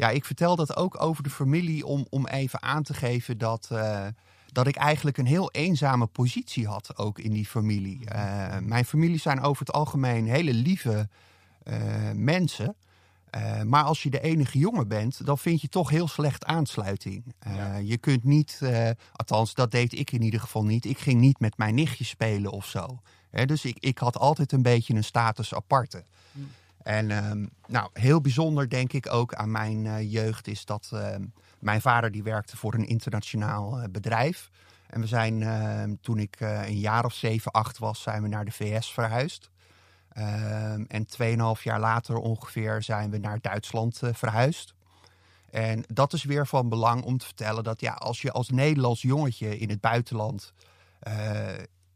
ja, 0.00 0.10
ik 0.10 0.24
vertel 0.24 0.56
dat 0.56 0.76
ook 0.76 1.02
over 1.02 1.22
de 1.22 1.30
familie 1.30 1.86
om, 1.86 2.06
om 2.10 2.26
even 2.26 2.62
aan 2.62 2.82
te 2.82 2.94
geven 2.94 3.38
dat, 3.38 3.68
eh, 3.72 4.06
dat 4.52 4.66
ik 4.66 4.76
eigenlijk 4.76 5.16
een 5.16 5.26
heel 5.26 5.50
eenzame 5.50 6.06
positie 6.06 6.66
had 6.66 6.96
ook 6.96 7.18
in 7.18 7.32
die 7.32 7.46
familie. 7.46 8.06
Eh, 8.06 8.58
mijn 8.58 8.84
familie 8.84 9.18
zijn 9.18 9.40
over 9.40 9.66
het 9.66 9.74
algemeen 9.74 10.26
hele 10.26 10.52
lieve 10.52 11.08
eh, 11.62 11.76
mensen. 12.14 12.74
Maar 13.66 13.84
als 13.84 14.02
je 14.02 14.10
de 14.10 14.20
enige 14.20 14.58
jongen 14.58 14.88
bent, 14.88 15.26
dan 15.26 15.38
vind 15.38 15.60
je 15.60 15.68
toch 15.68 15.90
heel 15.90 16.08
slecht 16.08 16.44
aansluiting. 16.44 17.34
Ja. 17.54 17.76
Je 17.76 17.96
kunt 17.96 18.24
niet, 18.24 18.60
althans 19.12 19.54
dat 19.54 19.70
deed 19.70 19.92
ik 19.92 20.12
in 20.12 20.22
ieder 20.22 20.40
geval 20.40 20.64
niet. 20.64 20.84
Ik 20.84 20.98
ging 20.98 21.20
niet 21.20 21.40
met 21.40 21.56
mijn 21.56 21.74
nichtje 21.74 22.04
spelen 22.04 22.50
of 22.50 22.66
zo. 22.66 23.00
Hè, 23.30 23.46
dus 23.46 23.64
ik, 23.64 23.76
ik 23.78 23.98
had 23.98 24.18
altijd 24.18 24.52
een 24.52 24.62
beetje 24.62 24.94
een 24.94 25.04
status 25.04 25.54
aparte. 25.54 26.04
En 26.82 27.10
ehm, 27.10 27.46
nou, 27.66 27.90
heel 27.92 28.20
bijzonder 28.20 28.68
denk 28.68 28.92
ik 28.92 29.12
ook 29.12 29.34
aan 29.34 29.50
mijn 29.50 29.86
eh, 29.86 30.12
jeugd 30.12 30.46
is 30.46 30.64
dat 30.64 30.90
ehm, 30.92 31.24
mijn 31.58 31.80
vader 31.80 32.10
die 32.10 32.22
werkte 32.22 32.56
voor 32.56 32.74
een 32.74 32.86
internationaal 32.86 33.78
eh, 33.78 33.88
bedrijf. 33.90 34.50
En 34.86 35.00
we 35.00 35.06
zijn 35.06 35.42
ehm, 35.42 35.94
toen 36.00 36.18
ik 36.18 36.36
eh, 36.40 36.68
een 36.68 36.78
jaar 36.78 37.04
of 37.04 37.14
zeven, 37.14 37.52
acht 37.52 37.78
was, 37.78 38.02
zijn 38.02 38.22
we 38.22 38.28
naar 38.28 38.44
de 38.44 38.50
VS 38.50 38.92
verhuisd. 38.92 39.50
En 40.88 41.06
tweeënhalf 41.06 41.64
jaar 41.64 41.80
later 41.80 42.16
ongeveer 42.16 42.82
zijn 42.82 43.10
we 43.10 43.18
naar 43.18 43.40
Duitsland 43.40 44.00
verhuisd. 44.12 44.74
En 45.50 45.84
dat 45.88 46.12
is 46.12 46.24
weer 46.24 46.46
van 46.46 46.68
belang 46.68 47.02
om 47.02 47.18
te 47.18 47.24
vertellen 47.24 47.64
dat 47.64 47.80
ja, 47.80 47.92
als 47.92 48.22
je 48.22 48.32
als 48.32 48.48
Nederlands 48.48 49.02
jongetje 49.02 49.58
in 49.58 49.68
het 49.68 49.80
buitenland 49.80 50.52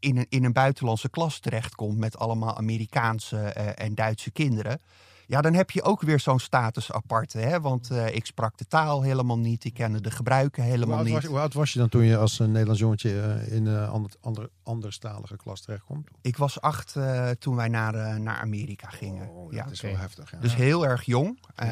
in, 0.05 0.17
een, 0.17 0.25
in 0.29 0.43
een 0.43 0.53
buitenlandse 0.53 1.09
klas 1.09 1.39
terechtkomt 1.39 1.97
met 1.97 2.17
allemaal 2.17 2.57
Amerikaanse 2.57 3.37
eh, 3.37 3.85
en 3.85 3.95
Duitse 3.95 4.31
kinderen. 4.31 4.81
Ja, 5.27 5.41
dan 5.41 5.53
heb 5.53 5.71
je 5.71 5.83
ook 5.83 6.01
weer 6.01 6.19
zo'n 6.19 6.39
status 6.39 6.91
aparte. 6.91 7.37
Hè? 7.37 7.61
Want 7.61 7.91
eh, 7.91 8.15
ik 8.15 8.25
sprak 8.25 8.57
de 8.57 8.67
taal 8.67 9.01
helemaal 9.01 9.37
niet. 9.37 9.63
Ik 9.63 9.73
kende 9.73 10.01
de 10.01 10.11
gebruiken 10.11 10.63
helemaal 10.63 11.03
niet. 11.03 11.13
was, 11.13 11.23
hoe 11.23 11.39
oud 11.39 11.53
was 11.53 11.73
je 11.73 11.79
dan 11.79 11.89
toen 11.89 12.03
je 12.03 12.17
als 12.17 12.39
een 12.39 12.51
Nederlands 12.51 12.81
jongetje 12.81 13.21
eh, 13.21 13.55
in 13.55 13.65
een 13.65 13.87
ander, 13.87 14.11
ander, 14.21 14.49
anderstalige 14.63 15.35
klas 15.37 15.61
terechtkomt? 15.61 16.07
Ik 16.21 16.37
was 16.37 16.61
acht 16.61 16.95
eh, 16.95 17.29
toen 17.29 17.55
wij 17.55 17.67
naar, 17.67 17.95
eh, 17.95 18.15
naar 18.15 18.37
Amerika 18.37 18.89
gingen. 18.89 19.29
Oh, 19.29 19.45
dat 19.45 19.53
ja. 19.53 19.65
is 19.71 19.79
oké. 19.79 19.91
wel 19.91 20.01
heftig. 20.01 20.31
Ja. 20.31 20.37
Dus 20.37 20.55
heel 20.55 20.85
erg 20.87 21.03
jong. 21.03 21.39
Eh, 21.55 21.67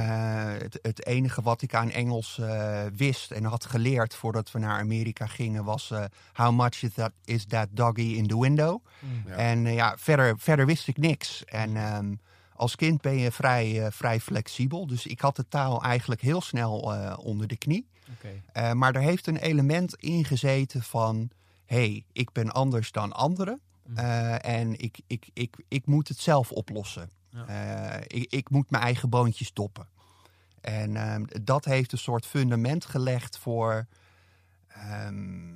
het, 0.58 0.80
het 0.82 1.06
enige 1.06 1.42
wat 1.42 1.62
ik 1.62 1.76
aan 1.76 1.90
Engels 1.92 2.40
eh, 2.40 2.82
wist 2.96 3.32
en 3.32 3.44
had 3.44 3.66
geleerd 3.66 4.16
voordat 4.16 4.52
we 4.52 4.60
naar 4.60 4.80
Amerika 4.80 5.26
gingen 5.26 5.64
was... 5.64 5.92
eh, 5.92 6.04
how 6.34 6.56
much 6.60 6.84
is 6.84 6.94
that, 6.94 7.12
is 7.26 7.46
that 7.46 7.68
doggy 7.72 8.02
in 8.18 8.28
the 8.28 8.40
window? 8.40 8.80
Ja. 9.28 9.36
En 9.36 9.66
eh, 9.66 9.74
ja, 9.76 9.96
verder, 9.98 10.36
verder 10.38 10.66
wist 10.66 10.88
ik 10.88 10.98
niks. 10.98 11.46
En 11.46 11.76
ehm, 11.76 12.14
als 12.56 12.76
kind 12.76 13.02
ben 13.02 13.18
je 13.18 13.32
vrij, 13.32 13.86
eh, 13.86 13.92
vrij 13.92 14.20
flexibel. 14.20 14.88
Dus 14.88 15.06
ik 15.06 15.20
had 15.20 15.36
de 15.36 15.48
taal 15.48 15.84
eigenlijk 15.84 16.22
heel 16.22 16.42
snel 16.42 16.94
eh, 16.94 17.18
onder 17.20 17.48
de 17.48 17.58
knie. 17.58 17.88
Eh, 18.52 18.72
maar 18.72 18.96
er 18.96 19.02
heeft 19.02 19.28
een 19.28 19.38
element 19.38 19.96
in 19.96 20.26
gezeten 20.26 20.84
van... 20.84 21.30
hey, 21.66 22.06
ik 22.12 22.32
ben 22.32 22.52
anders 22.52 22.92
dan 22.92 23.14
anderen. 23.14 23.62
Mm. 23.86 23.98
en 23.98 24.80
ik, 24.80 25.00
ik, 25.08 25.30
ik, 25.34 25.56
ik 25.68 25.86
moet 25.86 26.08
het 26.08 26.20
zelf 26.20 26.52
oplossen. 26.52 27.10
Ja. 27.30 27.48
Ik, 28.08 28.32
ik 28.32 28.50
moet 28.50 28.70
mijn 28.70 28.84
eigen 28.84 29.10
boontjes 29.10 29.48
stoppen. 29.48 29.88
En 30.62 30.96
ehm, 30.96 31.24
dat 31.42 31.66
heeft 31.66 31.92
een 31.92 31.98
soort 31.98 32.26
fundament 32.26 32.86
gelegd 32.86 33.38
voor... 33.38 33.88
ehm, 34.68 35.52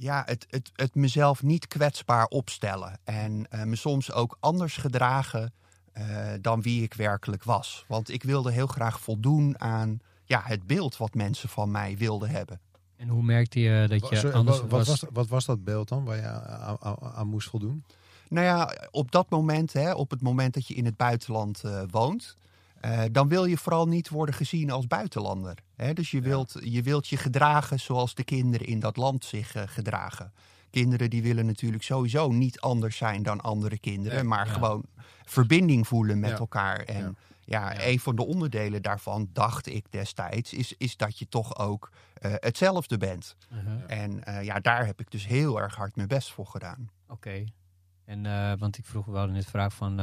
ja, 0.00 0.22
het, 0.26 0.46
het, 0.50 0.70
het 0.74 0.94
mezelf 0.94 1.42
niet 1.42 1.66
kwetsbaar 1.66 2.26
opstellen. 2.26 2.98
En 3.04 3.46
eh, 3.50 3.62
me 3.62 3.76
soms 3.76 4.12
ook 4.12 4.36
anders 4.40 4.76
gedragen 4.76 5.52
eh, 5.92 6.04
dan 6.40 6.62
wie 6.62 6.82
ik 6.82 6.94
werkelijk 6.94 7.44
was. 7.44 7.84
Want 7.88 8.10
ik 8.10 8.22
wilde 8.22 8.52
heel 8.52 8.66
graag 8.66 9.00
voldoen 9.00 9.60
aan 9.60 10.00
ja, 10.24 10.40
het 10.44 10.66
beeld 10.66 10.96
wat 10.96 11.14
mensen 11.14 11.48
van 11.48 11.70
mij 11.70 11.96
wilden 11.96 12.30
hebben. 12.30 12.60
En 12.96 13.08
hoe 13.08 13.22
merkte 13.22 13.60
je 13.60 13.88
dat 13.88 14.08
je 14.08 14.16
sorry, 14.16 14.36
anders 14.36 14.60
wat, 14.60 14.70
was? 14.70 14.86
wat, 14.86 15.00
was, 15.00 15.10
wat 15.12 15.28
was 15.28 15.44
dat 15.44 15.64
beeld 15.64 15.88
dan 15.88 16.04
waar 16.04 16.16
je 16.16 16.26
aan, 16.26 16.76
aan- 16.80 17.12
aan 17.14 17.26
moest 17.26 17.48
voldoen? 17.48 17.84
Nou 18.28 18.46
ja, 18.46 18.74
op 18.90 19.10
dat 19.10 19.30
moment, 19.30 19.72
hè, 19.72 19.92
op 19.92 20.10
het 20.10 20.22
moment 20.22 20.54
dat 20.54 20.66
je 20.66 20.74
in 20.74 20.84
het 20.84 20.96
buitenland 20.96 21.64
eh, 21.64 21.82
woont, 21.90 22.36
eh, 22.80 23.02
dan 23.12 23.28
wil 23.28 23.44
je 23.44 23.56
vooral 23.56 23.86
niet 23.88 24.08
worden 24.08 24.34
gezien 24.34 24.70
als 24.70 24.86
buitenlander. 24.86 25.58
Hè? 25.76 25.92
Dus 25.92 26.10
je, 26.10 26.20
wilt, 26.20 26.56
je 26.60 26.82
wilt 26.82 27.08
je 27.08 27.16
gedragen 27.16 27.80
zoals 27.80 28.14
de 28.14 28.24
kinderen 28.24 28.66
in 28.66 28.80
dat 28.80 28.96
land 28.96 29.24
zich 29.24 29.54
eh, 29.54 29.62
gedragen. 29.66 30.32
Kinderen 30.70 31.10
die 31.10 31.22
willen 31.22 31.46
natuurlijk 31.46 31.82
sowieso 31.82 32.28
niet 32.32 32.60
anders 32.60 32.96
zijn 32.96 33.22
dan 33.22 33.40
andere 33.40 33.78
kinderen, 33.78 34.18
Nee, 34.18 34.26
maar 34.26 34.46
ja. 34.46 34.52
gewoon 34.52 34.84
verbinding 35.24 35.86
voelen 35.88 36.20
met 36.20 36.30
Ja. 36.30 36.36
elkaar. 36.38 36.78
En 36.80 37.16
Ja. 37.44 37.84
een 37.86 38.00
van 38.00 38.16
de 38.16 38.24
onderdelen 38.26 38.82
daarvan, 38.82 39.28
dacht 39.32 39.66
ik 39.66 39.84
destijds, 39.90 40.52
is, 40.52 40.74
is 40.78 40.96
dat 40.96 41.18
je 41.18 41.28
toch 41.28 41.58
ook 41.58 41.90
eh, 42.14 42.32
hetzelfde 42.36 42.96
bent. 42.96 43.36
Uh-huh. 43.52 43.72
En 43.86 44.44
ja, 44.44 44.60
daar 44.60 44.86
heb 44.86 45.00
ik 45.00 45.10
dus 45.10 45.26
heel 45.26 45.60
erg 45.60 45.74
hard 45.76 45.96
mijn 45.96 46.08
best 46.08 46.30
voor 46.32 46.46
gedaan. 46.46 46.90
Oké. 47.08 47.44
En 48.04 48.22
want 48.58 48.78
ik 48.78 48.84
vroeg 48.84 49.06
wel 49.06 49.26
net 49.26 49.44
vraag 49.46 49.74
van 49.74 49.98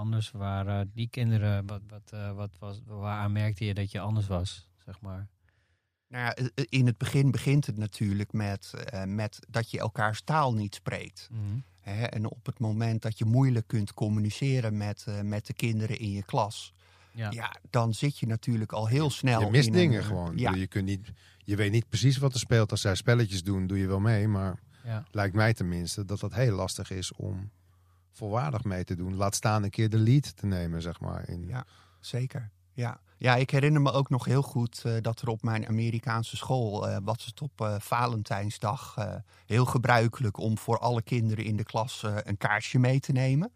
anders 0.00 0.30
waren 0.30 0.90
die 0.94 1.08
kinderen? 1.08 1.66
Wat, 1.66 1.80
wat, 1.88 2.10
eh, 2.12 2.32
wat 2.32 2.50
was, 2.58 2.80
waaraan 2.86 3.32
merkte 3.32 3.64
je 3.64 3.74
dat 3.74 3.90
je 3.90 4.00
anders 4.00 4.26
was? 4.26 4.68
zeg 4.84 5.00
maar. 5.00 5.28
Nou 6.08 6.24
ja, 6.24 6.48
in 6.68 6.86
het 6.86 6.98
begin 6.98 7.30
begint 7.30 7.66
het 7.66 7.76
natuurlijk 7.76 8.32
met, 8.32 8.72
eh, 8.74 9.04
met 9.04 9.38
dat 9.48 9.70
je 9.70 9.78
elkaars 9.78 10.22
taal 10.22 10.54
niet 10.54 10.74
spreekt. 10.74 11.28
Hè? 11.80 12.04
En 12.04 12.26
op 12.30 12.46
het 12.46 12.58
moment 12.58 13.02
dat 13.02 13.18
je 13.18 13.24
moeilijk 13.24 13.66
kunt 13.66 13.94
communiceren 13.94 14.76
met, 14.76 15.04
eh, 15.08 15.20
met 15.20 15.46
de 15.46 15.52
kinderen 15.52 15.98
in 15.98 16.10
je 16.10 16.24
klas, 16.24 16.72
Ja. 17.12 17.30
ja. 17.30 17.56
dan 17.70 17.94
zit 17.94 18.18
je 18.18 18.26
natuurlijk 18.26 18.72
al 18.72 18.86
heel 18.86 19.10
snel. 19.10 19.40
Je 19.40 19.50
mist 19.50 19.66
in 19.66 19.72
dingen 19.72 20.00
eh, 20.00 20.06
gewoon. 20.06 20.38
Ja, 20.38 20.54
Je, 20.54 20.66
kunt 20.66 20.84
niet, 20.84 21.12
je 21.38 21.56
weet 21.56 21.72
niet 21.72 21.88
precies 21.88 22.16
wat 22.18 22.34
er 22.34 22.40
speelt. 22.40 22.70
Als 22.70 22.80
zij 22.80 22.94
spelletjes 22.94 23.42
doen, 23.42 23.66
doe 23.66 23.78
je 23.78 23.86
wel 23.86 24.00
mee. 24.00 24.28
Maar 24.28 24.58
Ja. 24.84 25.04
lijkt 25.10 25.34
mij 25.34 25.54
tenminste 25.54 26.04
dat 26.04 26.20
dat 26.20 26.34
heel 26.34 26.54
lastig 26.54 26.90
is 26.90 27.12
om 27.12 27.50
volwaardig 28.12 28.64
mee 28.64 28.84
te 28.84 28.94
doen. 28.96 29.14
Laat 29.16 29.34
staan 29.34 29.62
een 29.62 29.70
keer 29.70 29.90
de 29.90 29.98
lead 29.98 30.36
te 30.36 30.46
nemen, 30.46 30.82
zeg 30.82 31.00
maar. 31.00 31.28
In, 31.28 31.46
Ja. 31.46 31.64
zeker. 32.00 32.50
Ja. 32.72 33.00
ja, 33.16 33.36
ik 33.36 33.50
herinner 33.50 33.80
me 33.82 33.92
ook 33.92 34.10
nog 34.10 34.24
heel 34.24 34.42
goed 34.42 34.82
eh, 34.84 34.92
dat 35.00 35.20
er 35.20 35.28
op 35.28 35.42
mijn 35.42 35.68
Amerikaanse 35.68 36.36
school 36.36 36.88
eh, 36.88 36.96
was 37.02 37.24
het 37.26 37.40
op 37.42 37.60
eh, 37.60 37.74
Valentijnsdag 37.78 38.94
eh, 38.98 39.14
heel 39.46 39.64
gebruikelijk 39.64 40.36
om 40.38 40.58
voor 40.58 40.78
alle 40.78 41.02
kinderen 41.02 41.44
in 41.44 41.56
de 41.56 41.64
klas 41.64 42.04
een 42.24 42.36
kaarsje 42.36 42.78
mee 42.78 43.00
te 43.00 43.12
nemen. 43.12 43.52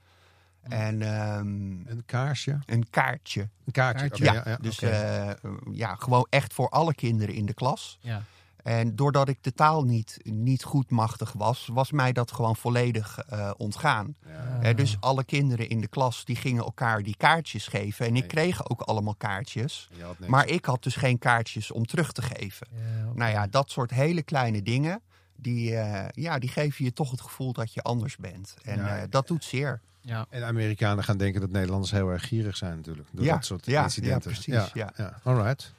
En 0.63 1.03
ehm, 1.03 1.47
Een 1.89 2.03
kaarsje. 2.07 2.59
een 2.67 2.91
kaartje. 2.91 3.41
Een 3.65 3.73
kaartje. 3.73 4.25
Ja, 4.25 4.33
ja, 4.33 4.43
ja. 4.45 4.57
dus 4.57 4.79
eh, 4.83 5.31
ja, 5.73 5.95
gewoon 5.95 6.27
echt 6.31 6.53
voor 6.53 6.69
alle 6.69 6.95
kinderen 6.95 7.35
in 7.35 7.47
de 7.47 7.55
klas. 7.55 7.99
Ja. 8.01 8.23
En 8.65 8.97
doordat 8.97 9.29
ik 9.29 9.39
de 9.41 9.53
taal 9.53 9.85
niet, 9.85 10.19
niet 10.23 10.65
goed 10.65 10.91
machtig 10.91 11.33
was, 11.33 11.69
was 11.73 11.91
mij 11.93 12.13
dat 12.13 12.33
gewoon 12.33 12.57
volledig 12.57 13.19
eh, 13.19 13.51
ontgaan. 13.57 14.17
Ja. 14.63 14.73
Dus 14.73 14.97
alle 15.01 15.25
kinderen 15.25 15.69
in 15.69 15.81
de 15.81 15.89
klas 15.89 16.25
die 16.25 16.37
gingen 16.37 16.65
elkaar 16.65 17.03
die 17.03 17.17
kaartjes 17.17 17.67
geven. 17.67 18.07
En 18.07 18.17
ik 18.17 18.29
kreeg 18.29 18.71
ook 18.71 18.81
allemaal 18.81 19.15
kaartjes. 19.15 19.89
Maar 20.27 20.49
ik 20.49 20.65
had 20.65 20.83
dus 20.83 20.97
geen 20.97 21.19
kaartjes 21.19 21.71
om 21.71 21.87
terug 21.87 22.13
te 22.13 22.23
geven. 22.23 22.67
Ja. 22.71 23.13
Nou 23.15 23.31
ja, 23.31 23.47
dat 23.47 23.71
soort 23.71 23.91
hele 23.91 24.23
kleine 24.23 24.63
dingen, 24.63 25.01
die, 25.37 25.77
eh, 25.77 26.09
ja, 26.15 26.39
die 26.39 26.51
geven 26.51 26.85
je 26.85 26.93
toch 26.93 27.11
het 27.11 27.21
gevoel 27.21 27.53
dat 27.53 27.75
je 27.75 27.83
anders 27.83 28.17
bent. 28.17 28.55
En 28.63 28.77
Ja, 28.79 28.99
eh, 28.99 29.03
dat 29.11 29.27
doet 29.27 29.45
zeer. 29.45 29.81
Ja. 30.01 30.27
En 30.29 30.41
de 30.41 30.47
Amerikanen 30.47 31.05
gaan 31.05 31.17
denken 31.17 31.41
dat 31.41 31.51
Nederlanders 31.51 31.91
heel 31.93 32.09
erg 32.09 32.29
gierig 32.29 32.57
zijn 32.57 32.77
natuurlijk. 32.77 33.09
Door 33.13 33.25
Ja, 33.25 33.35
dat 33.35 33.45
soort 33.45 33.67
ja, 33.67 33.83
incidenten. 33.83 34.31
ja, 34.31 34.41
precies, 34.41 34.73
ja. 34.73 35.21
All 35.23 35.43
right. 35.43 35.73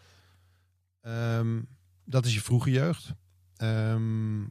Ehm, 1.02 1.60
dat 2.06 2.26
is 2.26 2.34
je 2.34 2.42
vroege 2.42 2.72
jeugd. 2.72 3.14
Ehm, 3.58 4.44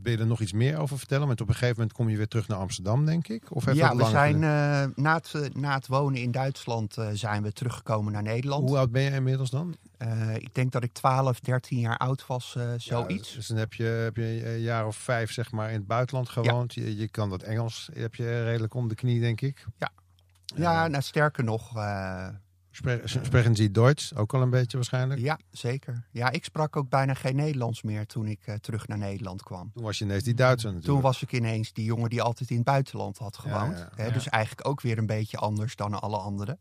ben 0.00 0.12
je 0.12 0.18
er 0.18 0.26
nog 0.26 0.40
iets 0.40 0.52
meer 0.52 0.78
over 0.78 0.98
vertellen? 0.98 1.26
Want 1.26 1.40
op 1.40 1.48
een 1.48 1.54
gegeven 1.54 1.76
moment 1.76 1.96
kom 1.96 2.08
je 2.08 2.16
weer 2.16 2.28
terug 2.28 2.48
naar 2.48 2.58
Amsterdam, 2.58 3.04
denk 3.04 3.28
ik? 3.28 3.54
Of 3.54 3.74
Ja, 3.74 3.96
we 3.96 4.04
zijn 4.04 4.34
eh, 4.34 4.84
na, 4.94 5.14
het, 5.14 5.34
eh, 5.34 5.42
na 5.52 5.74
het 5.74 5.86
wonen 5.86 6.20
in 6.20 6.30
Duitsland 6.30 6.96
eh, 6.96 7.08
zijn 7.12 7.42
we 7.42 7.52
teruggekomen 7.52 8.12
naar 8.12 8.22
Nederland. 8.22 8.68
Hoe 8.68 8.78
oud 8.78 8.90
ben 8.90 9.02
je 9.02 9.10
inmiddels 9.10 9.50
dan? 9.50 9.76
Ik 10.38 10.54
denk 10.54 10.72
dat 10.72 10.82
ik 10.82 10.92
12, 10.92 11.40
13 11.40 11.78
jaar 11.78 11.96
oud 11.96 12.26
was, 12.26 12.56
zoiets. 12.76 13.30
Ja, 13.30 13.36
dus 13.36 13.46
dan 13.46 13.56
heb 13.56 13.72
je, 13.72 13.84
heb 13.84 14.16
je 14.16 14.46
een 14.54 14.60
jaar 14.60 14.86
of 14.86 14.96
vijf 14.96 15.32
zeg 15.32 15.52
maar, 15.52 15.68
in 15.68 15.76
het 15.76 15.86
buitenland 15.86 16.28
gewoond. 16.28 16.74
Je, 16.74 16.96
je 16.96 17.08
kan 17.08 17.30
dat 17.30 17.42
Engels, 17.42 17.88
heb 17.92 18.14
je 18.14 18.44
redelijk 18.44 18.74
om 18.74 18.88
de 18.88 18.94
knie, 18.94 19.20
denk 19.20 19.40
ik. 19.40 19.66
Ja. 19.78 19.90
Ja, 20.44 20.88
nou, 20.88 21.02
sterker 21.02 21.44
nog, 21.44 21.72
Spreken 23.04 23.54
Sie 23.56 23.70
Duits? 23.70 24.14
Ook 24.14 24.34
al 24.34 24.42
een 24.42 24.50
beetje 24.50 24.76
waarschijnlijk. 24.76 25.20
ja, 25.20 25.38
zeker. 25.50 26.04
Ja, 26.12 26.30
ik 26.30 26.44
sprak 26.44 26.76
ook 26.76 26.88
bijna 26.88 27.14
geen 27.14 27.36
Nederlands 27.36 27.82
meer 27.82 28.06
toen 28.06 28.26
ik 28.26 28.40
eh, 28.46 28.54
terug 28.54 28.86
naar 28.88 28.98
Nederland 28.98 29.42
kwam. 29.42 29.70
Toen 29.74 29.82
was 29.82 29.98
je 29.98 30.04
ineens 30.04 30.22
die 30.22 30.34
Duitser 30.34 30.68
natuurlijk. 30.72 30.94
Toen 30.94 31.10
was 31.10 31.22
ik 31.22 31.32
ineens 31.32 31.72
die 31.72 31.84
jongen 31.84 32.10
die 32.10 32.22
altijd 32.22 32.50
in 32.50 32.56
het 32.56 32.64
buitenland 32.64 33.18
had 33.18 33.36
gewoond. 33.38 33.78
ja, 33.78 33.88
Hè, 33.94 34.04
ja. 34.04 34.10
Dus 34.12 34.28
eigenlijk 34.28 34.68
ook 34.68 34.80
weer 34.80 34.98
een 34.98 35.06
beetje 35.06 35.36
anders 35.36 35.76
dan 35.76 36.00
alle 36.00 36.16
anderen. 36.16 36.58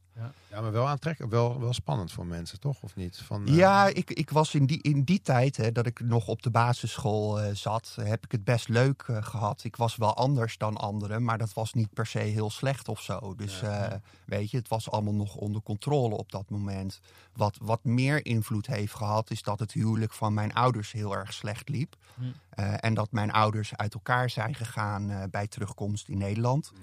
Ja, 0.52 0.62
maar 0.62 0.72
wel 0.72 0.88
aantrekkelijk. 0.88 1.34
Wel, 1.34 1.60
wel 1.60 1.74
spannend 1.74 2.12
voor 2.12 2.26
mensen, 2.26 2.60
toch? 2.60 2.82
Of 2.82 2.96
niet? 2.96 3.18
Van, 3.18 3.48
eh, 3.48 3.56
Ja, 3.56 3.88
ik, 3.88 4.10
ik 4.12 4.30
was 4.30 4.56
in 4.56 4.66
die, 4.66 4.82
in 4.82 5.04
die 5.04 5.22
tijd 5.22 5.58
hè, 5.58 5.72
dat 5.72 5.86
ik 5.86 6.00
nog 6.00 6.28
op 6.28 6.42
de 6.42 6.50
basisschool 6.50 7.40
eh, 7.42 7.54
zat, 7.56 7.98
heb 8.02 8.24
ik 8.24 8.32
het 8.32 8.44
best 8.44 8.68
leuk 8.68 9.04
eh, 9.08 9.18
gehad. 9.24 9.64
Ik 9.64 9.76
was 9.76 9.96
wel 9.96 10.16
anders 10.16 10.58
dan 10.58 10.78
anderen, 10.78 11.24
maar 11.24 11.38
dat 11.38 11.54
was 11.54 11.74
niet 11.74 11.94
per 11.94 12.06
se 12.06 12.20
heel 12.20 12.50
slecht 12.50 12.88
of 12.88 13.02
zo. 13.02 13.34
Dus 13.36 13.60
Ja. 13.60 13.90
eh, 13.92 13.98
weet 14.26 14.52
je, 14.52 14.58
het 14.58 14.68
was 14.68 14.90
allemaal 14.92 15.14
nog 15.14 15.36
onder 15.36 15.62
controle 15.62 16.07
op 16.12 16.32
dat 16.32 16.50
moment. 16.50 17.00
Wat, 17.34 17.58
wat 17.62 17.84
meer 17.84 18.26
invloed 18.26 18.68
heeft 18.68 18.94
gehad, 18.94 19.32
is 19.32 19.42
dat 19.42 19.60
het 19.60 19.72
huwelijk 19.72 20.14
van 20.14 20.34
mijn 20.34 20.54
ouders 20.54 20.92
heel 20.92 21.16
erg 21.16 21.34
slecht 21.34 21.70
liep. 21.70 21.96
Hm. 22.16 22.24
Eh, 22.50 22.74
en 22.80 22.94
dat 22.94 23.12
mijn 23.12 23.32
ouders 23.32 23.76
uit 23.76 23.94
elkaar 23.94 24.30
zijn 24.30 24.56
gegaan 24.56 25.10
eh, 25.10 25.24
bij 25.32 25.48
terugkomst 25.48 26.08
in 26.08 26.18
Nederland. 26.18 26.72
Mhm. 26.72 26.82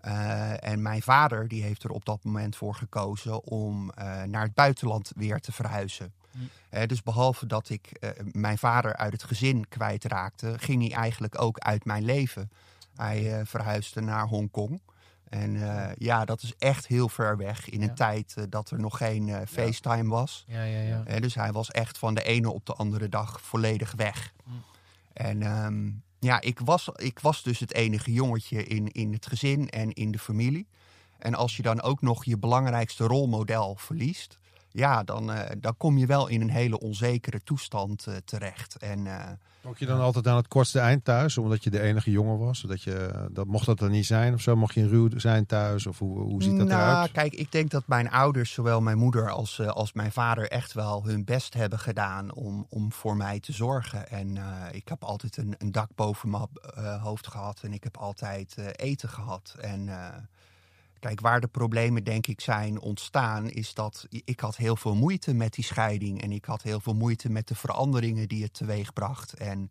Eh, 0.00 0.64
en 0.64 0.82
mijn 0.82 1.02
vader 1.02 1.48
die 1.48 1.62
heeft 1.62 1.82
er 1.82 1.90
op 1.90 2.04
dat 2.04 2.24
moment 2.24 2.56
voor 2.56 2.74
gekozen 2.74 3.44
om 3.44 3.90
naar 4.26 4.42
het 4.42 4.54
buitenland 4.54 5.12
weer 5.16 5.40
te 5.40 5.52
verhuizen. 5.52 6.12
Hm. 6.30 6.86
Dus 6.86 7.02
behalve 7.02 7.46
dat 7.46 7.68
ik 7.68 8.12
mijn 8.32 8.58
vader 8.58 8.96
uit 8.96 9.12
het 9.12 9.22
gezin 9.22 9.68
kwijtraakte, 9.68 10.54
ging 10.58 10.82
hij 10.82 10.98
eigenlijk 10.98 11.40
ook 11.40 11.58
uit 11.58 11.84
mijn 11.84 12.04
leven. 12.04 12.50
Hij 12.96 13.46
verhuisde 13.46 14.00
naar 14.00 14.26
Hongkong. 14.26 14.80
En 15.28 15.62
eh, 15.62 15.92
ja, 15.98 16.24
dat 16.24 16.42
is 16.42 16.54
echt 16.58 16.86
heel 16.86 17.08
ver 17.08 17.36
weg 17.36 17.68
in 17.68 17.82
een 17.82 17.88
Ja. 17.88 17.94
tijd 17.94 18.34
eh, 18.36 18.44
dat 18.48 18.70
er 18.70 18.80
nog 18.80 18.96
geen 18.96 19.28
eh, 19.28 19.40
FaceTime 19.46 20.08
was. 20.08 20.44
Ja, 20.46 20.62
ja, 20.62 21.02
ja. 21.06 21.20
Dus 21.20 21.34
hij 21.34 21.52
was 21.52 21.70
echt 21.70 21.98
van 21.98 22.14
de 22.14 22.22
ene 22.22 22.50
op 22.50 22.66
de 22.66 22.74
andere 22.74 23.08
dag 23.08 23.40
volledig 23.40 23.92
weg. 23.96 24.32
Hm. 24.44 24.50
En 25.12 25.42
ehm, 25.42 25.90
ja, 26.18 26.40
ik 26.40 26.60
was, 26.60 26.88
ik 26.94 27.18
was 27.20 27.42
dus 27.42 27.58
het 27.58 27.74
enige 27.74 28.12
jongetje 28.12 28.64
in, 28.64 28.92
in 28.92 29.12
het 29.12 29.26
gezin 29.26 29.68
en 29.68 29.92
in 29.92 30.10
de 30.10 30.18
familie. 30.18 30.66
En 31.18 31.34
als 31.34 31.56
je 31.56 31.62
dan 31.62 31.82
ook 31.82 32.00
nog 32.02 32.24
je 32.24 32.38
belangrijkste 32.38 33.04
rolmodel 33.04 33.74
verliest, 33.76 34.38
ja, 34.70 35.02
dan, 35.02 35.32
eh, 35.32 35.56
dan 35.60 35.76
kom 35.76 35.98
je 35.98 36.06
wel 36.06 36.26
in 36.26 36.40
een 36.40 36.50
hele 36.50 36.80
onzekere 36.80 37.42
toestand 37.42 38.06
eh, 38.06 38.14
terecht. 38.24 38.76
En 38.76 39.06
eh, 39.06 39.30
Trok 39.60 39.78
je 39.78 39.86
dan 39.86 40.00
altijd 40.00 40.26
aan 40.26 40.36
het 40.36 40.48
kortste 40.48 40.78
eind 40.78 41.04
thuis, 41.04 41.38
omdat 41.38 41.64
je 41.64 41.70
de 41.70 41.80
enige 41.80 42.10
jongen 42.10 42.38
was? 42.38 42.58
Zodat 42.58 42.82
je, 42.82 43.28
dat, 43.30 43.46
mocht 43.46 43.66
dat 43.66 43.80
er 43.80 43.90
niet 43.90 44.06
zijn 44.06 44.34
of 44.34 44.40
zo? 44.40 44.56
Mocht 44.56 44.74
je 44.74 44.88
ruw 44.88 45.08
zijn 45.16 45.46
thuis? 45.46 45.86
Of 45.86 45.98
hoe, 45.98 46.18
hoe 46.18 46.42
ziet 46.42 46.58
dat 46.58 46.66
nou, 46.66 46.80
eruit? 46.80 47.12
kijk, 47.12 47.34
ik 47.34 47.52
denk 47.52 47.70
dat 47.70 47.86
mijn 47.86 48.10
ouders, 48.10 48.52
zowel 48.52 48.80
mijn 48.80 48.98
moeder 48.98 49.30
als, 49.30 49.60
als 49.60 49.92
mijn 49.92 50.12
vader, 50.12 50.48
echt 50.48 50.72
wel 50.72 51.04
hun 51.04 51.24
best 51.24 51.54
hebben 51.54 51.78
gedaan 51.78 52.34
om, 52.34 52.66
om 52.68 52.92
voor 52.92 53.16
mij 53.16 53.40
te 53.40 53.52
zorgen. 53.52 54.08
En 54.08 54.38
ik 54.72 54.88
heb 54.88 55.04
altijd 55.04 55.36
een, 55.36 55.54
een 55.58 55.72
dak 55.72 55.90
boven 55.94 56.30
mijn 56.30 56.48
hoofd 57.00 57.26
gehad 57.26 57.60
en 57.62 57.72
ik 57.72 57.84
heb 57.84 57.96
altijd 57.96 58.56
eten 58.76 59.08
gehad. 59.08 59.54
En 59.60 59.88
kijk, 61.00 61.20
waar 61.20 61.40
de 61.40 61.46
problemen 61.46 62.04
denk 62.04 62.26
ik 62.26 62.40
zijn 62.40 62.80
ontstaan, 62.80 63.50
is 63.50 63.74
dat 63.74 64.06
ik 64.08 64.40
had 64.40 64.56
heel 64.56 64.76
veel 64.76 64.94
moeite 64.94 65.34
met 65.34 65.54
die 65.54 65.64
scheiding. 65.64 66.22
En 66.22 66.32
ik 66.32 66.44
had 66.44 66.62
heel 66.62 66.80
veel 66.80 66.94
moeite 66.94 67.30
met 67.30 67.48
de 67.48 67.54
veranderingen 67.54 68.28
die 68.28 68.42
het 68.42 68.54
teweegbracht. 68.54 69.34
En 69.34 69.70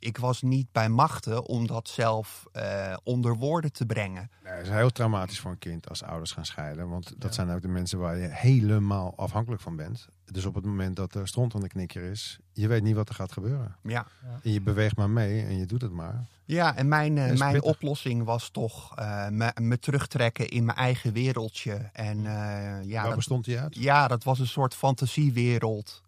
ik 0.00 0.18
was 0.18 0.42
niet 0.42 0.72
bij 0.72 0.88
machten 0.88 1.44
om 1.46 1.66
dat 1.66 1.88
zelf 1.88 2.44
eh, 2.52 2.96
onder 3.02 3.36
woorden 3.36 3.72
te 3.72 3.86
brengen. 3.86 4.30
Nee, 4.44 4.52
het 4.52 4.66
is 4.66 4.72
heel 4.72 4.90
traumatisch 4.90 5.40
voor 5.40 5.50
een 5.50 5.58
kind 5.58 5.88
als 5.88 6.02
ouders 6.02 6.32
gaan 6.32 6.44
scheiden. 6.46 6.88
Want 6.88 7.14
dat 7.16 7.34
zijn 7.34 7.50
ook 7.50 7.62
de 7.62 7.68
mensen 7.68 7.98
waar 7.98 8.16
je 8.16 8.28
helemaal 8.28 9.12
afhankelijk 9.16 9.62
van 9.62 9.76
bent. 9.76 10.08
Dus 10.24 10.44
op 10.44 10.54
het 10.54 10.64
moment 10.64 10.96
dat 10.96 11.14
er 11.14 11.28
stront 11.28 11.54
aan 11.54 11.60
de 11.60 11.68
knikker 11.68 12.02
is, 12.02 12.38
je 12.52 12.68
weet 12.68 12.82
niet 12.82 12.94
wat 12.94 13.08
er 13.08 13.14
gaat 13.14 13.32
gebeuren. 13.32 13.76
Ja. 13.82 14.06
En 14.42 14.52
je 14.52 14.60
beweegt 14.60 14.96
maar 14.96 15.10
mee 15.10 15.44
en 15.44 15.58
je 15.58 15.66
doet 15.66 15.82
het 15.82 15.92
maar. 15.92 16.26
Ja, 16.44 16.76
en 16.76 16.88
mijn, 16.88 17.18
eh, 17.18 17.38
mijn 17.38 17.52
pittig. 17.52 17.70
oplossing 17.70 18.24
was 18.24 18.48
toch 18.50 18.96
eh, 18.96 19.28
me, 19.28 19.52
me 19.60 19.78
terugtrekken 19.78 20.48
in 20.48 20.64
mijn 20.64 20.78
eigen 20.78 21.12
wereldje. 21.12 21.90
En 21.92 22.22
ja, 22.22 22.96
Waar 23.00 23.04
dat, 23.04 23.14
bestond 23.14 23.44
die 23.44 23.58
uit? 23.58 23.74
ja, 23.76 24.08
dat 24.08 24.24
was 24.24 24.38
een 24.38 24.46
soort 24.46 24.74
fantasiewereld. 24.74 26.02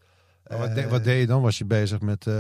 Wat, 0.59 0.75
de- 0.75 0.89
wat 0.89 1.05
deed 1.05 1.21
je 1.21 1.27
dan? 1.27 1.43
Was 1.43 1.59
je 1.59 1.65
bezig 1.65 2.01
met 2.01 2.27
eh, 2.27 2.35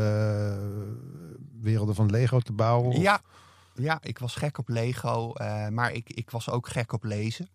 werelden 1.60 1.94
van 1.94 2.10
Lego 2.10 2.38
te 2.40 2.52
bouwen? 2.52 2.88
Of- 2.90 2.96
Ja, 3.02 3.20
ja, 3.74 3.98
ik 4.02 4.18
was 4.18 4.34
gek 4.34 4.58
op 4.58 4.68
Lego, 4.68 5.32
eh, 5.32 5.68
maar 5.68 5.92
ik, 5.92 6.10
ik 6.10 6.30
was 6.30 6.50
ook 6.50 6.68
gek 6.68 6.92
op 6.92 7.04
lezen. 7.04 7.48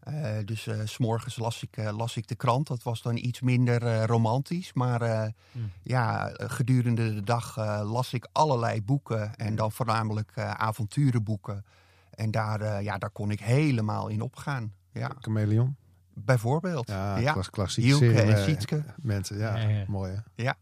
Eh, 0.00 0.36
dus 0.44 0.66
eh, 0.66 0.80
s 0.84 0.92
s'morgens 0.92 1.36
las 1.36 1.62
ik, 1.62 1.76
eh, 1.76 1.96
las 1.96 2.16
ik 2.16 2.26
de 2.28 2.34
krant. 2.34 2.66
Dat 2.66 2.82
was 2.82 3.02
dan 3.02 3.16
iets 3.16 3.40
minder 3.40 3.86
eh, 3.86 4.04
romantisch. 4.04 4.72
Maar 4.72 5.02
eh, 5.02 5.26
Hmm. 5.52 5.70
ja, 5.82 6.30
gedurende 6.36 7.14
de 7.14 7.22
dag 7.22 7.56
eh, 7.56 7.90
las 7.92 8.12
ik 8.12 8.26
allerlei 8.32 8.82
boeken. 8.82 9.34
En 9.36 9.54
dan 9.56 9.72
voornamelijk 9.72 10.32
eh, 10.34 10.50
avonturenboeken. 10.50 11.64
En 12.10 12.30
daar, 12.30 12.60
eh, 12.60 12.82
ja, 12.82 12.98
daar 12.98 13.10
kon 13.10 13.30
ik 13.30 13.40
helemaal 13.40 14.08
in 14.08 14.20
opgaan. 14.20 14.72
Ja, 14.92 15.10
Chameleon? 15.20 15.76
Bijvoorbeeld. 16.14 16.88
Ja, 16.88 17.16
Ja, 17.18 17.32
klas- 17.32 17.50
klassiek 17.50 17.84
Hielke 17.84 18.04
serie, 18.04 18.20
en 18.20 18.36
eh, 18.36 18.42
Sietske. 18.44 18.84
Mensen, 18.96 19.38
ja, 19.38 19.56
Ja, 19.56 19.68
ja. 19.68 19.84
mooi 19.88 20.12
hè? 20.12 20.42
Ja. 20.42 20.56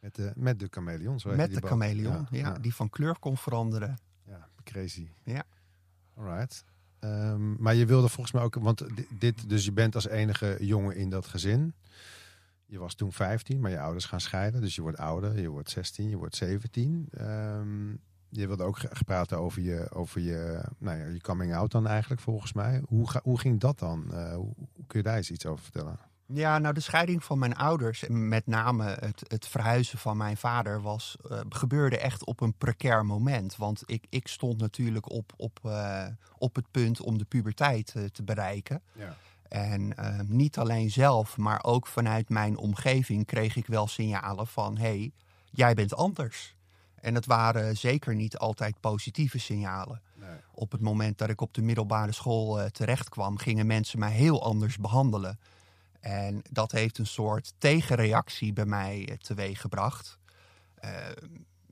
Met 0.00 0.14
de, 0.14 0.32
met 0.34 0.58
de 0.58 0.66
chameleon, 0.70 1.20
zo 1.20 1.28
heet 1.28 1.36
Met 1.36 1.50
die 1.50 1.60
de 1.60 1.66
chameleon, 1.66 2.26
ja, 2.30 2.52
die 2.58 2.74
van 2.74 2.90
kleur 2.90 3.18
kon 3.18 3.36
veranderen. 3.36 3.98
Ja, 4.26 4.48
crazy. 4.64 5.08
Ja. 5.24 5.42
Alright. 6.16 6.64
Ehm, 6.98 7.62
maar 7.62 7.74
je 7.74 7.86
wilde 7.86 8.08
volgens 8.08 8.32
mij 8.34 8.42
ook, 8.42 8.54
want 8.54 8.96
di- 8.96 9.06
dit, 9.18 9.48
dus 9.48 9.64
je 9.64 9.72
bent 9.72 9.94
als 9.94 10.06
enige 10.08 10.56
jongen 10.60 10.96
in 10.96 11.10
dat 11.10 11.26
gezin. 11.26 11.74
Je 12.66 12.78
was 12.78 12.94
toen 12.94 13.12
15, 13.12 13.60
maar 13.60 13.70
je 13.70 13.80
ouders 13.80 14.04
gaan 14.04 14.20
scheiden. 14.20 14.60
Dus 14.60 14.74
je 14.74 14.82
wordt 14.82 14.98
ouder, 14.98 15.40
je 15.40 15.48
wordt 15.48 15.70
16, 15.70 16.08
je 16.08 16.16
wordt 16.16 16.36
17. 16.36 17.08
Ehm, 17.10 17.90
je 18.36 18.46
wilde 18.46 18.64
ook 18.64 18.78
graag 18.78 19.04
praten 19.04 19.38
over 19.38 19.62
je, 19.62 19.86
over 19.90 20.20
je, 20.20 20.60
nou 20.78 20.98
ja, 20.98 21.06
je 21.06 21.20
coming 21.20 21.54
out 21.54 21.70
dan 21.70 21.86
eigenlijk 21.86 22.20
volgens 22.20 22.52
mij. 22.52 22.82
Hoe, 22.86 23.10
ga, 23.10 23.20
hoe 23.22 23.38
ging 23.38 23.60
dat 23.60 23.78
dan? 23.78 24.12
Eh, 24.12 24.34
hoe, 24.34 24.52
kun 24.86 24.98
je 24.98 25.02
daar 25.02 25.16
eens 25.16 25.30
iets 25.30 25.46
over 25.46 25.62
vertellen? 25.62 25.98
Ja, 26.26 26.58
nou 26.58 26.74
de 26.74 26.80
scheiding 26.80 27.24
van 27.24 27.38
mijn 27.38 27.56
ouders 27.56 28.04
en 28.04 28.28
met 28.28 28.46
name 28.46 28.84
het, 28.84 29.22
het 29.28 29.46
verhuizen 29.46 29.98
van 29.98 30.16
mijn 30.16 30.36
vader 30.36 30.82
was, 30.82 31.16
eh, 31.30 31.40
gebeurde 31.48 31.98
echt 31.98 32.24
op 32.24 32.40
een 32.40 32.54
precair 32.54 33.06
moment. 33.06 33.56
Want 33.56 33.82
ik, 33.86 34.06
ik 34.08 34.28
stond 34.28 34.60
natuurlijk 34.60 35.10
op, 35.10 35.32
op, 35.36 35.58
eh, 35.62 36.06
op 36.38 36.54
het 36.54 36.70
punt 36.70 37.00
om 37.00 37.18
de 37.18 37.24
puberteit 37.24 37.94
te 38.12 38.22
bereiken. 38.22 38.82
Ja. 38.92 39.16
En 39.48 39.94
niet 40.26 40.58
alleen 40.58 40.90
zelf, 40.90 41.36
maar 41.36 41.64
ook 41.64 41.86
vanuit 41.86 42.28
mijn 42.28 42.56
omgeving 42.56 43.26
kreeg 43.26 43.56
ik 43.56 43.66
wel 43.66 43.86
signalen 43.86 44.46
van: 44.46 44.76
hé, 44.76 44.82
hey, 44.82 45.12
jij 45.50 45.74
bent 45.74 45.94
anders. 45.94 46.54
En 47.04 47.14
het 47.14 47.26
waren 47.26 47.76
zeker 47.76 48.14
niet 48.14 48.38
altijd 48.38 48.80
positieve 48.80 49.38
signalen. 49.38 50.00
Nee. 50.14 50.28
Op 50.52 50.72
het 50.72 50.80
moment 50.80 51.18
dat 51.18 51.28
ik 51.28 51.40
op 51.40 51.54
de 51.54 51.62
middelbare 51.62 52.12
school 52.12 52.60
eh, 52.60 52.66
terecht 52.66 53.08
kwam, 53.08 53.38
gingen 53.38 53.66
mensen 53.66 53.98
mij 53.98 54.12
heel 54.12 54.42
anders 54.42 54.76
behandelen. 54.76 55.38
En 56.00 56.42
dat 56.50 56.72
heeft 56.72 56.98
een 56.98 57.06
soort 57.06 57.52
tegenreactie 57.58 58.52
bij 58.52 58.64
mij 58.64 59.08
eh, 59.08 59.16
teweeggebracht. 59.16 60.18
Eh, 60.74 60.90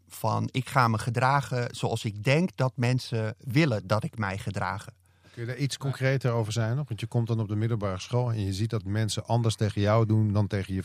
van 0.09 0.49
ik 0.51 0.69
ga 0.69 0.89
me 0.89 0.99
gedragen 0.99 1.75
zoals 1.75 2.05
ik 2.05 2.25
denk 2.25 2.57
dat 2.57 2.73
mensen 2.77 3.35
willen 3.39 3.87
dat 3.87 4.05
ik 4.05 4.19
mij 4.19 4.39
gedragen. 4.39 4.95
Kun 5.33 5.43
je 5.43 5.49
daar 5.49 5.57
iets 5.57 5.77
concreter 5.77 6.33
over 6.33 6.53
zijn 6.53 6.77
nog? 6.77 6.89
Want 6.89 7.01
je 7.01 7.07
komt 7.07 7.27
dan 7.27 7.41
op 7.41 7.49
de 7.49 7.57
middelbare 7.57 8.01
school 8.01 8.31
en 8.31 8.45
je 8.45 8.53
ziet 8.53 8.71
dat 8.71 8.85
mensen 8.85 9.27
anders 9.27 9.57
tegen 9.57 9.81
jou 9.81 10.07
doen 10.07 10.33
dan 10.33 10.47
tegen, 10.47 10.75
je, 10.75 10.83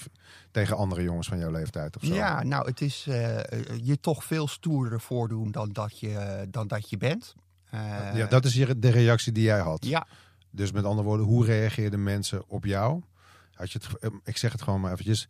tegen 0.52 0.78
andere 0.78 1.02
jongens 1.04 1.28
van 1.28 1.38
jouw 1.38 1.52
leeftijd 1.52 1.96
of 1.96 2.04
zo. 2.04 2.14
Ja, 2.14 2.44
nou, 2.44 2.68
het 2.68 2.82
is 2.82 3.06
eh, 3.08 3.40
je 3.84 4.00
toch 4.00 4.24
veel 4.24 4.48
stoerder 4.48 5.02
voordoen 5.02 5.52
dan 5.52 5.70
dat 5.72 6.00
je, 6.00 6.46
dan 6.50 6.68
dat 6.68 6.90
je 6.90 6.98
bent. 6.98 7.36
Eh, 7.70 8.16
ja, 8.16 8.28
dat 8.28 8.46
is 8.46 8.54
de 8.78 8.90
reactie 8.90 9.32
die 9.32 9.44
jij 9.44 9.60
had. 9.60 9.86
ja, 9.86 10.08
Dus 10.52 10.72
met 10.72 10.84
andere 10.84 11.08
woorden, 11.08 11.26
hoe 11.26 11.46
reageerden 11.46 12.04
mensen 12.04 12.48
op 12.48 12.66
jou? 12.66 13.02
Had 13.54 13.72
je 13.72 13.80
het, 13.82 14.12
ik 14.24 14.38
zeg 14.38 14.52
het 14.52 14.62
gewoon 14.62 14.82
maar 14.82 14.92
eventjes. 14.92 15.28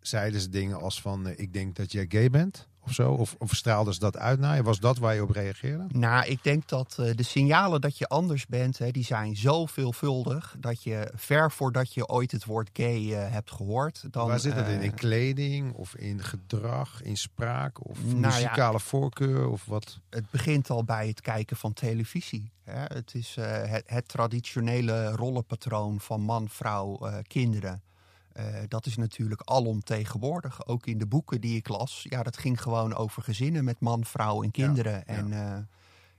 Zeiden 0.00 0.40
ze 0.40 0.48
dingen 0.48 0.80
als 0.80 1.00
van, 1.00 1.26
eh, 1.26 1.38
ik 1.38 1.52
denk 1.52 1.76
dat 1.76 1.92
jij 1.92 2.06
gay 2.08 2.30
bent 2.30 2.68
of 2.88 2.94
zo? 2.94 3.12
Of, 3.12 3.34
of 3.38 3.54
straalden 3.54 3.94
ze 3.94 4.00
dat 4.00 4.16
uit 4.18 4.38
naar 4.40 4.56
je? 4.56 4.62
Was 4.62 4.80
dat 4.80 4.98
waar 4.98 5.14
je 5.14 5.22
op 5.22 5.30
reageerde? 5.30 5.84
Nou, 5.88 6.24
ik 6.26 6.42
denk 6.42 6.68
dat 6.68 6.96
eh, 6.98 7.14
de 7.16 7.22
signalen 7.22 7.80
dat 7.80 7.98
je 7.98 8.06
anders 8.08 8.46
bent, 8.46 8.78
hè, 8.78 8.90
die 8.90 9.04
zijn 9.04 9.36
zo 9.36 9.66
veelvuldig 9.66 10.56
dat 10.58 10.82
je 10.82 11.12
ver 11.14 11.50
voordat 11.52 11.94
je 11.94 12.06
ooit 12.08 12.32
het 12.32 12.44
woord 12.44 12.70
gay 12.72 13.12
eh, 13.14 13.30
hebt 13.32 13.50
gehoord, 13.50 14.04
dan. 14.10 14.28
waar 14.28 14.40
zit 14.40 14.54
dat 14.54 14.66
in? 14.66 14.78
eh, 14.78 14.84
In 14.84 14.94
kleding 14.94 15.72
of 15.72 15.94
in 15.96 16.22
gedrag, 16.24 17.02
in 17.02 17.16
spraak 17.16 17.88
of 17.88 17.98
Nou 18.04 18.20
ja. 18.20 18.28
muzikale 18.28 18.80
voorkeur 18.80 19.48
of 19.48 19.64
wat? 19.64 19.98
het 20.10 20.30
begint 20.30 20.70
al 20.70 20.84
bij 20.84 21.08
het 21.08 21.20
kijken 21.20 21.56
van 21.56 21.72
televisie. 21.72 22.50
Hè. 22.64 22.80
Het 22.94 23.14
is 23.14 23.36
eh, 23.36 23.70
het, 23.70 23.82
het 23.86 24.08
traditionele 24.08 25.10
rollenpatroon 25.10 26.00
van 26.00 26.20
man, 26.20 26.48
vrouw, 26.48 26.98
eh, 26.98 27.14
kinderen. 27.26 27.82
Eh, 28.38 28.44
dat 28.68 28.86
is 28.86 28.96
natuurlijk 28.96 29.42
alomtegenwoordig. 29.44 30.66
Ook 30.66 30.86
in 30.86 30.98
de 30.98 31.06
boeken 31.06 31.40
die 31.40 31.56
ik 31.56 31.68
las. 31.68 32.06
Ja, 32.08 32.22
dat 32.22 32.36
ging 32.36 32.62
gewoon 32.62 32.94
over 32.94 33.22
gezinnen 33.22 33.64
met 33.64 33.80
man, 33.80 34.04
vrouw 34.04 34.42
en 34.42 34.50
kinderen. 34.50 35.06
En 35.06 35.32
eh, 35.32 35.58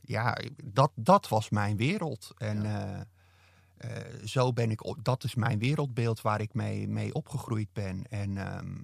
ja, 0.01 0.38
dat, 0.63 0.91
dat 0.95 1.27
was 1.27 1.49
mijn 1.49 1.77
wereld. 1.77 2.32
En 2.38 2.65
eh, 3.77 3.99
zo 4.25 4.53
ben 4.53 4.71
ik, 4.71 4.86
op- 4.86 5.03
dat 5.03 5.23
is 5.23 5.36
mijn 5.36 5.60
wereldbeeld 5.60 6.21
waar 6.21 6.41
ik 6.41 6.53
mee, 6.53 6.88
mee 6.88 7.13
opgegroeid 7.13 7.73
ben. 7.73 8.03
En 8.10 8.38
ehm, 8.38 8.75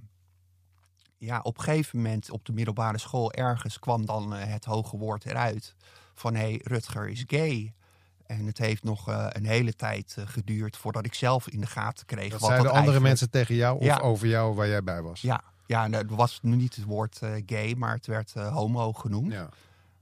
ja, 1.17 1.39
op 1.39 1.57
een 1.57 1.63
gegeven 1.63 1.97
moment 1.97 2.31
op 2.31 2.45
de 2.45 2.53
middelbare 2.53 2.97
school 2.97 3.31
ergens 3.31 3.79
kwam 3.79 4.05
dan 4.05 4.33
het 4.33 4.65
hoge 4.65 4.97
woord 4.97 5.25
eruit 5.25 5.75
van 6.13 6.35
hé, 6.35 6.41
hey, 6.41 6.61
Rutger 6.63 7.09
is 7.09 7.23
gay. 7.27 7.73
En 8.25 8.45
het 8.45 8.57
heeft 8.57 8.83
nog 8.83 9.09
eh, 9.09 9.25
een 9.29 9.45
hele 9.45 9.73
tijd 9.73 10.15
eh, 10.17 10.23
geduurd 10.27 10.77
voordat 10.77 11.05
ik 11.05 11.13
zelf 11.13 11.47
in 11.49 11.59
de 11.61 11.67
gaten 11.67 12.05
kreeg. 12.05 12.29
Dat 12.31 12.39
wat 12.39 12.49
zeiden 12.49 12.65
dat 12.67 12.75
andere 12.75 12.75
eigenlijk- 12.97 13.05
mensen 13.05 13.29
tegen 13.29 13.55
jou 13.55 13.77
of 13.77 13.85
Ja. 13.85 13.97
over 13.97 14.27
jou 14.27 14.55
waar 14.55 14.67
jij 14.67 14.83
bij 14.83 15.01
was? 15.01 15.21
Ja, 15.21 15.43
ja 15.65 15.88
nou, 15.88 16.03
het 16.07 16.15
was 16.15 16.39
nu 16.41 16.55
niet 16.55 16.75
het 16.75 16.85
woord 16.85 17.19
eh, 17.21 17.31
gay, 17.45 17.73
maar 17.77 17.93
het 17.93 18.05
werd 18.07 18.33
homo 18.33 18.93
genoemd. 18.93 19.31
Ja. 19.31 19.49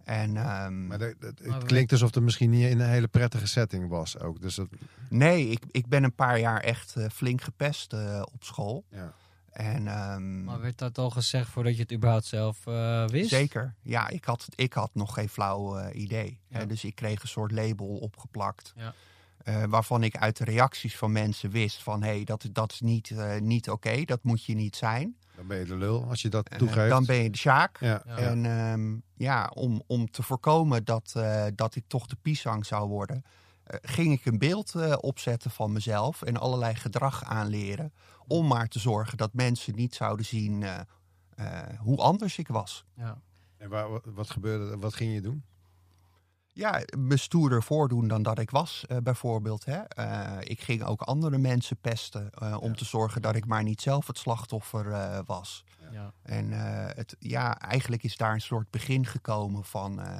En 0.04 0.38
ehm, 0.38 0.88
Maar 0.88 0.98
dat- 0.98 1.14
dat- 1.20 1.46
Maar 1.46 1.56
het 1.58 1.64
klinkt 1.68 1.92
alsof 1.92 2.14
het 2.14 2.24
misschien 2.24 2.50
niet 2.50 2.70
in 2.70 2.80
een 2.80 2.90
hele 2.90 3.08
prettige 3.08 3.48
setting 3.48 3.88
was 3.90 4.20
ook. 4.20 4.42
Dus 4.42 4.56
dat, 4.56 4.68
nee, 5.10 5.48
ik, 5.48 5.64
ik 5.72 5.88
ben 5.88 6.04
een 6.04 6.16
paar 6.16 6.40
jaar 6.40 6.60
echt 6.60 6.96
flink 7.14 7.42
gepest 7.42 7.94
eh, 7.94 8.22
op 8.34 8.44
school. 8.44 8.84
ja. 8.90 9.14
En 9.54 9.88
ehm, 9.88 10.44
Maar 10.44 10.62
werd 10.62 10.78
dat 10.78 10.98
al 10.98 11.10
gezegd 11.10 11.50
voordat 11.50 11.76
je 11.76 11.82
het 11.82 11.92
überhaupt 11.94 12.26
zelf 12.26 12.68
eh, 12.68 13.08
wist? 13.08 13.30
Zeker. 13.30 13.74
Ja, 13.82 14.08
ik 14.10 14.26
had, 14.26 14.48
ik 14.56 14.74
had 14.74 14.90
nog 14.94 15.14
geen 15.14 15.30
flauw 15.30 15.78
eh, 15.78 16.02
idee. 16.02 16.40
Ja. 16.48 16.58
Hè, 16.58 16.66
dus 16.68 16.84
ik 16.84 16.96
kreeg 16.96 17.22
een 17.22 17.28
soort 17.28 17.52
label 17.52 17.88
opgeplakt. 17.88 18.74
Ja. 18.76 18.94
eh, 19.44 19.64
waarvan 19.64 20.04
ik 20.04 20.18
uit 20.18 20.38
de 20.38 20.44
reacties 20.44 20.98
van 20.98 21.12
mensen 21.12 21.50
wist 21.50 21.84
van... 21.84 22.04
hé, 22.04 22.10
hey, 22.10 22.24
dat, 22.24 22.50
dat 22.52 22.72
is 22.72 22.80
niet, 22.82 23.12
eh, 23.12 23.40
niet 23.40 23.70
oké, 23.70 24.04
dat 24.06 24.24
moet 24.24 24.46
je 24.46 24.56
niet 24.56 24.76
zijn. 24.76 25.16
Dan 25.36 25.48
ben 25.48 25.58
je 25.58 25.66
de 25.66 25.76
lul 25.76 26.06
als 26.10 26.22
je 26.22 26.30
dat 26.30 26.50
toegeeft. 26.58 26.90
dan 26.90 27.06
ben 27.06 27.16
je 27.16 27.30
de 27.30 27.38
Sjaak. 27.38 27.78
ja. 27.80 28.02
Ja. 28.06 28.18
En 28.18 28.46
ehm, 28.46 28.96
ja, 29.16 29.52
om, 29.54 29.84
om 29.88 30.12
te 30.12 30.24
voorkomen 30.24 30.84
dat, 30.86 31.14
eh, 31.16 31.46
dat 31.56 31.76
ik 31.76 31.84
toch 31.88 32.08
de 32.08 32.18
pisang 32.22 32.66
zou 32.66 32.88
worden... 32.88 33.24
eh, 33.64 33.78
ging 33.82 34.12
ik 34.14 34.26
een 34.26 34.38
beeld 34.38 34.76
eh, 34.76 34.96
opzetten 35.00 35.52
van 35.52 35.72
mezelf 35.72 36.22
en 36.22 36.38
allerlei 36.38 36.76
gedrag 36.76 37.24
aanleren... 37.24 37.94
om 38.28 38.48
maar 38.48 38.68
te 38.68 38.80
zorgen 38.80 39.18
dat 39.18 39.34
mensen 39.34 39.76
niet 39.76 39.96
zouden 39.96 40.26
zien 40.26 40.64
eh, 40.64 40.80
eh, 41.36 41.80
hoe 41.80 41.98
anders 41.98 42.38
ik 42.38 42.48
was. 42.48 42.86
Ja. 42.96 43.22
En 43.58 43.70
waar, 43.70 43.88
wat, 44.14 44.30
gebeurde? 44.30 44.78
Wat 44.78 44.94
ging 44.94 45.14
je 45.14 45.22
doen? 45.22 45.44
ja, 46.56 46.82
me 46.98 47.18
stoerder 47.18 47.64
voordoen 47.64 48.08
dan 48.08 48.24
dat 48.24 48.40
ik 48.40 48.50
was, 48.50 48.86
eh, 48.88 48.98
bijvoorbeeld. 48.98 49.66
Hè? 49.66 49.78
Eh, 49.80 50.38
ik 50.40 50.62
ging 50.62 50.84
ook 50.84 51.02
andere 51.02 51.38
mensen 51.38 51.78
pesten 51.78 52.30
eh, 52.32 52.58
om 52.62 52.70
Ja. 52.70 52.76
te 52.76 52.86
zorgen 52.86 53.22
dat 53.22 53.36
ik 53.36 53.46
maar 53.46 53.64
niet 53.64 53.82
zelf 53.82 54.08
het 54.08 54.18
slachtoffer 54.18 54.92
eh, 54.92 55.20
was. 55.26 55.64
Ja. 55.92 56.14
En 56.24 56.52
eh, 56.54 56.96
het, 56.96 57.16
ja, 57.20 57.60
eigenlijk 57.60 58.04
is 58.04 58.18
daar 58.18 58.34
een 58.34 58.42
soort 58.42 58.70
begin 58.70 59.06
gekomen 59.06 59.64
van 59.64 60.02
eh, 60.02 60.20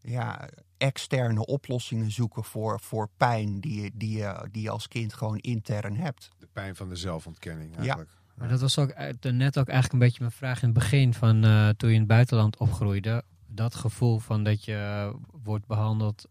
ja, 0.00 0.48
externe 0.80 1.46
oplossingen 1.46 2.10
zoeken 2.10 2.44
voor, 2.44 2.80
voor 2.80 3.08
pijn 3.16 3.60
die 3.60 3.82
je, 3.82 3.90
die, 3.94 4.18
je, 4.18 4.48
die 4.50 4.62
je 4.62 4.70
als 4.70 4.88
kind 4.88 5.14
gewoon 5.14 5.38
intern 5.38 5.96
hebt. 5.96 6.28
De 6.38 6.48
pijn 6.52 6.76
van 6.76 6.88
de 6.88 6.96
zelfontkenning 6.96 7.76
eigenlijk. 7.76 8.10
Maar 8.34 8.48
dat 8.48 8.60
was 8.60 8.78
ook 8.78 8.92
uit- 8.92 9.24
net 9.32 9.58
ook 9.58 9.68
eigenlijk 9.68 9.92
een 9.92 10.08
beetje 10.08 10.20
mijn 10.20 10.32
vraag 10.32 10.62
in 10.62 10.68
het 10.68 10.78
begin 10.78 11.14
van 11.14 11.44
eh, 11.44 11.68
toen 11.68 11.88
je 11.88 11.94
in 11.94 12.00
het 12.00 12.08
buitenland 12.10 12.56
opgroeide. 12.56 13.22
Dat 13.46 13.74
gevoel 13.74 14.18
van 14.18 14.44
dat 14.44 14.64
je 14.64 14.74
eh, 14.74 15.14
wordt 15.42 15.66
behandeld 15.66 16.26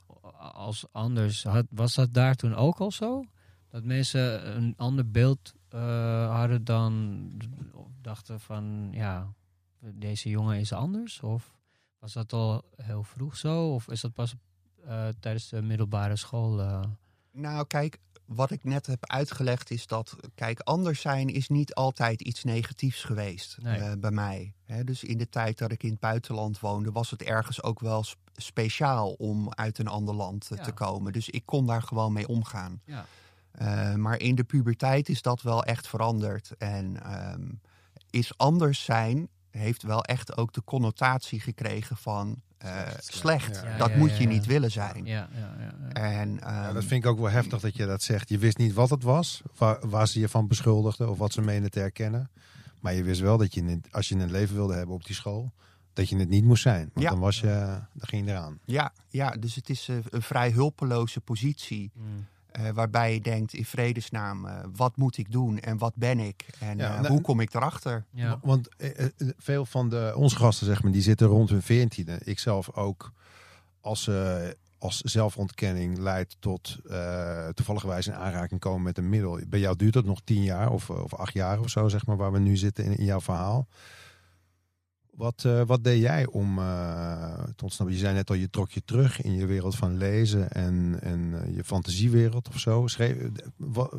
als 0.53 0.85
anders. 0.91 1.43
Had, 1.43 1.65
was 1.69 1.95
dat 1.95 2.13
daar 2.13 2.35
toen 2.35 2.55
ook 2.55 2.79
al 2.79 2.91
zo? 2.91 3.23
Dat 3.69 3.83
mensen 3.83 4.55
een 4.57 4.73
ander 4.77 5.11
beeld 5.11 5.53
eh, 5.69 6.35
hadden 6.35 6.63
dan 6.63 7.23
dachten 8.01 8.39
van 8.39 8.89
ja, 8.91 9.33
deze 9.79 10.29
jongen 10.29 10.59
is 10.59 10.73
anders? 10.73 11.21
Of 11.21 11.57
was 11.99 12.13
dat 12.13 12.33
al 12.33 12.63
heel 12.75 13.03
vroeg 13.03 13.37
zo? 13.37 13.73
Of 13.73 13.87
is 13.87 14.01
dat 14.01 14.13
pas 14.13 14.35
eh, 14.87 15.07
tijdens 15.19 15.49
de 15.49 15.61
middelbare 15.61 16.15
school? 16.15 16.61
eh? 16.61 16.81
Nou, 17.31 17.67
kijk, 17.67 17.97
wat 18.25 18.51
ik 18.51 18.63
net 18.63 18.85
heb 18.85 19.05
uitgelegd 19.05 19.71
is 19.71 19.87
dat, 19.87 20.15
kijk, 20.35 20.59
anders 20.59 21.01
zijn 21.01 21.27
is 21.29 21.47
niet 21.47 21.73
altijd 21.73 22.21
iets 22.21 22.43
negatiefs 22.43 23.03
geweest 23.03 23.57
Nee. 23.61 23.79
eh, 23.79 23.91
bij 23.99 24.11
mij. 24.11 24.53
Dus 24.83 25.03
in 25.03 25.17
de 25.17 25.29
tijd 25.29 25.57
dat 25.57 25.71
ik 25.71 25.83
in 25.83 25.89
het 25.91 25.99
buitenland 25.99 26.59
woonde, 26.59 26.91
was 26.91 27.09
het 27.11 27.21
ergens 27.21 27.63
ook 27.63 27.79
wel 27.79 28.03
sp- 28.03 28.17
speciaal 28.35 29.11
om 29.11 29.53
uit 29.53 29.77
een 29.79 29.87
ander 29.87 30.15
land 30.15 30.47
Ja. 30.55 30.63
te 30.63 30.71
komen. 30.71 31.13
Dus 31.13 31.29
ik 31.29 31.45
kon 31.45 31.65
daar 31.65 31.81
gewoon 31.81 32.13
mee 32.13 32.27
omgaan. 32.27 32.81
Ja. 32.85 33.05
Maar 33.95 34.19
in 34.19 34.35
de 34.35 34.43
puberteit 34.43 35.09
is 35.09 35.21
dat 35.21 35.41
wel 35.41 35.63
echt 35.63 35.87
veranderd. 35.87 36.57
En 36.57 37.03
ehm, 37.03 37.47
is 38.09 38.37
anders 38.37 38.83
zijn 38.83 39.29
heeft 39.51 39.83
wel 39.83 40.03
echt 40.03 40.37
ook 40.37 40.53
de 40.53 40.63
connotatie 40.63 41.39
gekregen 41.39 41.97
van 41.97 42.41
eh, 42.57 42.81
Slecht, 42.87 43.13
slecht. 43.13 43.61
ja. 43.63 43.77
dat 43.77 43.89
Ja, 43.89 43.97
moet 43.97 44.09
ja, 44.09 44.15
je 44.15 44.23
ja. 44.23 44.29
niet 44.29 44.45
willen 44.45 44.71
zijn. 44.71 45.05
Ja, 45.05 45.29
ja, 45.33 45.53
ja, 45.59 45.73
ja. 45.87 45.93
En, 45.93 46.33
Ja, 46.33 46.65
ehm, 46.65 46.73
dat 46.73 46.83
vind 46.83 47.03
ik 47.03 47.09
ook 47.09 47.19
wel 47.19 47.29
heftig 47.29 47.59
dat 47.59 47.75
je 47.75 47.85
dat 47.85 48.01
zegt. 48.03 48.29
Je 48.29 48.37
wist 48.37 48.57
niet 48.57 48.73
wat 48.73 48.89
het 48.89 49.03
was, 49.03 49.41
waar, 49.57 49.89
waar 49.89 50.07
ze 50.07 50.19
je 50.19 50.29
van 50.29 50.47
beschuldigden 50.47 51.09
of 51.09 51.17
wat 51.17 51.33
ze 51.33 51.41
menen 51.41 51.71
te 51.71 51.79
herkennen. 51.79 52.29
Maar 52.79 52.93
je 52.93 53.03
wist 53.03 53.21
wel 53.21 53.37
dat 53.37 53.53
je, 53.53 53.61
niet- 53.63 53.87
als 53.91 54.09
je 54.09 54.15
een 54.15 54.31
leven 54.31 54.55
wilde 54.55 54.73
hebben 54.73 54.95
op 54.95 55.05
die 55.05 55.15
school, 55.15 55.51
dat 55.93 56.09
je 56.09 56.17
het 56.17 56.29
niet 56.29 56.43
moest 56.43 56.61
zijn. 56.61 56.89
Want 56.93 57.05
Ja. 57.05 57.09
dan, 57.11 57.19
was 57.19 57.39
je, 57.39 57.47
dan 57.93 58.07
ging 58.07 58.25
je 58.25 58.31
eraan. 58.31 58.59
Ja, 58.65 58.93
ja, 59.07 59.29
dus 59.31 59.55
het 59.55 59.69
is 59.69 59.87
eh, 59.89 59.95
een 60.09 60.21
vrij 60.21 60.51
hulpeloze 60.51 61.21
positie. 61.21 61.91
Mm. 61.95 62.25
Eh, 62.51 62.69
waarbij 62.69 63.13
je 63.13 63.21
denkt 63.21 63.53
in 63.53 63.65
vredesnaam, 63.65 64.45
eh, 64.45 64.59
wat 64.75 64.97
moet 64.97 65.17
ik 65.17 65.31
doen 65.31 65.59
en 65.59 65.77
wat 65.77 65.95
ben 65.95 66.19
ik? 66.19 66.45
En 66.59 66.77
Ja, 66.77 66.95
eh, 66.95 67.01
nou, 67.01 67.13
hoe 67.13 67.21
kom 67.21 67.39
ik 67.39 67.53
erachter? 67.53 68.05
Ja. 68.11 68.39
Want 68.41 68.69
veel 69.37 69.65
van 69.65 69.89
de, 69.89 70.13
onze 70.15 70.35
gasten, 70.35 70.65
zeg 70.65 70.83
maar, 70.83 70.91
die 70.91 71.01
zitten 71.01 71.27
rond 71.27 71.49
hun 71.49 71.61
veertiende. 71.61 72.19
Ik 72.23 72.39
zelf 72.39 72.75
ook, 72.75 73.11
als, 73.81 74.07
eh, 74.07 74.47
als 74.77 75.01
zelfontkenning 75.01 75.97
leidt 75.97 76.35
tot 76.39 76.77
uh, 76.85 77.47
toevallig 77.47 78.05
in 78.05 78.13
aanraking 78.13 78.59
komen 78.59 78.81
met 78.81 78.97
een 78.97 79.09
middel. 79.09 79.39
Bij 79.47 79.59
jou 79.59 79.75
duurt 79.75 79.93
dat 79.93 80.05
nog 80.05 80.21
tien 80.23 80.43
jaar 80.43 80.71
of, 80.71 80.89
of 80.89 81.13
acht 81.13 81.33
jaar 81.33 81.59
of 81.59 81.69
zo, 81.69 81.87
zeg 81.87 82.05
maar, 82.05 82.17
waar 82.17 82.31
we 82.31 82.39
nu 82.39 82.57
zitten 82.57 82.83
in, 82.83 82.97
in 82.97 83.05
jouw 83.05 83.21
verhaal. 83.21 83.67
Wat, 85.19 85.43
eh, 85.45 85.61
wat 85.65 85.83
deed 85.83 86.01
jij 86.01 86.25
om 86.27 86.59
eh, 86.59 87.33
te 87.55 87.63
ontsnappen? 87.63 87.95
Je 87.95 88.01
zei 88.01 88.13
net 88.15 88.29
al, 88.29 88.35
je 88.35 88.49
trok 88.49 88.71
je 88.71 88.81
terug 88.85 89.21
in 89.21 89.33
je 89.33 89.45
wereld 89.45 89.75
van 89.75 89.97
lezen 89.97 90.51
en, 90.51 90.97
en 91.01 91.41
eh, 91.43 91.55
je 91.55 91.63
fantasiewereld 91.63 92.47
of 92.47 92.59
zo. 92.59 92.87
Schreef, 92.87 93.15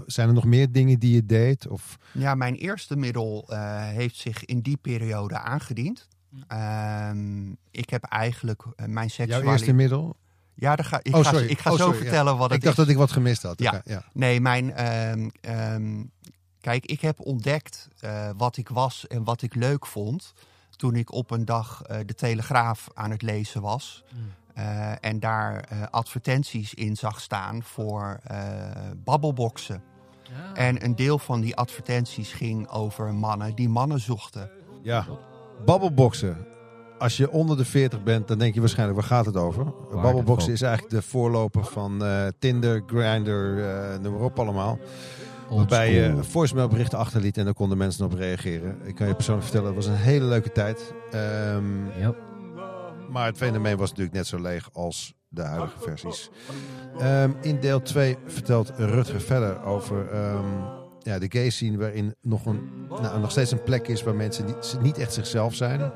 zijn 0.07 0.29
er 0.29 0.35
nog 0.35 0.45
meer 0.45 0.73
dingen 0.73 0.99
die 0.99 1.15
je 1.15 1.27
deed? 1.27 1.69
Of, 1.69 1.99
Ja, 2.13 2.35
mijn 2.35 2.55
eerste 2.55 2.97
middel 2.97 3.45
eh, 3.49 3.83
heeft 3.89 4.17
zich 4.17 4.45
in 4.45 4.61
die 4.61 4.77
periode 4.77 5.39
aangediend. 5.39 6.09
Ehm, 6.47 7.51
ik 7.71 7.91
heb 7.91 8.05
eigenlijk 8.05 8.63
mijn 8.77 8.93
jouw 8.95 9.09
seksualiteit... 9.09 9.59
eerste 9.59 9.73
middel? 9.73 10.17
Ja, 10.55 10.77
daar 10.77 10.85
ga, 10.87 10.99
ik, 11.03 11.15
Oh, 11.17 11.23
ga, 11.25 11.31
sorry. 11.31 11.47
ik 11.47 11.59
ga 11.59 11.71
Oh, 11.71 11.77
zo 11.77 11.83
sorry, 11.83 11.97
ja. 11.99 12.03
vertellen 12.05 12.37
wat 12.37 12.49
het 12.51 12.59
Ik 12.59 12.65
dacht 12.65 12.79
is. 12.79 12.85
dat 12.85 12.93
ik 12.93 12.99
wat 12.99 13.13
gemist 13.13 13.43
had. 13.43 13.59
Ja. 13.61 13.71
Oké, 13.77 13.91
ja. 13.93 14.05
Nee, 14.13 14.41
mijn. 14.41 14.73
ehm, 14.73 15.29
ehm, 15.41 16.05
kijk, 16.61 16.87
ik 16.87 17.01
heb 17.01 17.21
ontdekt 17.21 17.89
eh, 18.01 18.31
wat 18.37 18.57
ik 18.57 18.69
was 18.69 19.07
en 19.07 19.25
wat 19.25 19.43
ik 19.43 19.55
leuk 19.55 19.87
vond. 19.87 20.33
Toen 20.81 20.95
ik 20.97 21.13
op 21.13 21.31
een 21.31 21.45
dag 21.45 21.83
eh, 21.83 21.99
de 22.07 22.15
Telegraaf 22.15 22.89
aan 22.95 23.11
het 23.11 23.23
lezen 23.23 23.63
was. 23.63 24.05
eh, 24.55 24.93
en 25.01 25.21
daar 25.21 25.65
eh, 25.69 25.83
advertenties 25.91 26.75
in 26.75 26.97
zag 26.97 27.21
staan 27.21 27.63
voor 27.63 28.21
eh 28.25 28.39
babbelboxen. 29.05 29.83
En 30.55 30.85
een 30.85 30.97
deel 30.97 31.19
van 31.19 31.41
die 31.41 31.57
advertenties 31.57 32.33
ging 32.33 32.69
over 32.69 33.15
mannen 33.15 33.55
die 33.55 33.69
mannen 33.69 34.01
zochten. 34.01 34.51
Ja, 34.83 35.07
babbelboxen. 35.65 36.37
Als 36.99 37.17
je 37.17 37.31
onder 37.31 37.57
de 37.57 37.65
40 37.65 38.03
bent, 38.03 38.29
dan 38.29 38.39
denk 38.39 38.55
je 38.55 38.61
waarschijnlijk, 38.61 38.99
waar 39.01 39.09
gaat 39.09 39.27
het 39.27 39.37
over? 39.37 39.65
Babbelboxen 39.93 40.53
is 40.53 40.63
eigenlijk 40.63 40.95
de 40.95 41.03
voorloper 41.03 41.65
van 41.65 42.05
eh, 42.05 42.27
Tinder, 42.39 42.83
Grindr, 42.87 43.31
eh 43.31 43.99
noem 43.99 44.13
maar 44.13 44.23
op 44.23 44.39
allemaal. 44.39 44.79
Waarbij 45.51 45.93
je 45.93 46.25
voicemailberichten 46.25 46.99
achterliet 46.99 47.37
en 47.37 47.45
daar 47.45 47.55
konden 47.55 47.79
mensen 47.79 48.05
op 48.05 48.13
reageren. 48.13 48.79
Ik 48.85 48.95
kan 48.95 49.07
je 49.07 49.15
persoonlijk 49.15 49.47
vertellen, 49.47 49.75
het 49.75 49.85
was 49.85 49.95
een 49.95 50.01
hele 50.03 50.25
leuke 50.25 50.53
tijd. 50.53 50.95
Ehm, 51.11 51.87
Ja. 51.99 52.15
maar 53.11 53.27
het 53.27 53.37
fenomeen 53.37 53.77
was 53.77 53.89
natuurlijk 53.89 54.17
net 54.17 54.27
zo 54.27 54.41
leeg 54.41 54.69
als 54.73 55.15
de 55.29 55.43
huidige 55.43 55.79
versies. 55.81 56.31
Ehm, 56.99 57.31
in 57.41 57.61
deel 57.61 57.83
2 57.83 58.17
vertelt 58.27 58.73
Rutger 58.77 59.21
verder 59.21 59.63
over 59.65 60.09
ehm, 60.11 60.45
ja, 61.03 61.19
de 61.19 61.27
gay 61.29 61.51
scene... 61.51 61.77
waarin 61.79 62.15
nog, 62.23 62.47
een, 62.47 62.71
nou, 62.89 63.21
nog 63.21 63.31
steeds 63.31 63.51
een 63.51 63.63
plek 63.63 63.89
is 63.89 64.03
waar 64.03 64.15
mensen 64.15 64.45
niet, 64.45 64.79
niet 64.83 64.99
echt 64.99 65.13
zichzelf 65.13 65.55
zijn. 65.55 65.93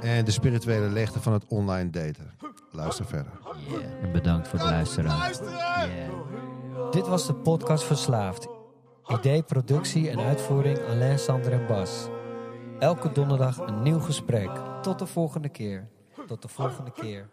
En 0.00 0.24
de 0.24 0.30
spirituele 0.30 0.88
leegte 0.88 1.20
van 1.20 1.32
het 1.32 1.44
online 1.48 1.90
daten. 1.90 2.30
Luister 2.70 3.04
verder. 3.04 3.32
En 4.02 4.12
bedankt 4.12 4.48
voor 4.48 4.58
het 4.58 4.68
luisteren. 4.68 5.12
Dit 6.90 7.06
was 7.06 7.26
de 7.26 7.34
podcast 7.34 7.84
Verslaafd. 7.84 8.48
Idee, 9.08 9.42
productie 9.42 10.10
en 10.10 10.18
uitvoering 10.18 10.78
Alain, 10.78 11.18
Sander 11.18 11.52
en 11.52 11.66
Bas. 11.66 12.08
Elke 12.78 13.12
donderdag 13.12 13.58
een 13.58 13.82
nieuw 13.82 13.98
gesprek. 13.98 14.50
Tot 14.82 14.98
de 14.98 15.06
volgende 15.06 15.48
keer. 15.48 15.88
Tot 16.26 16.42
de 16.42 16.48
volgende 16.48 16.90
keer. 16.90 17.28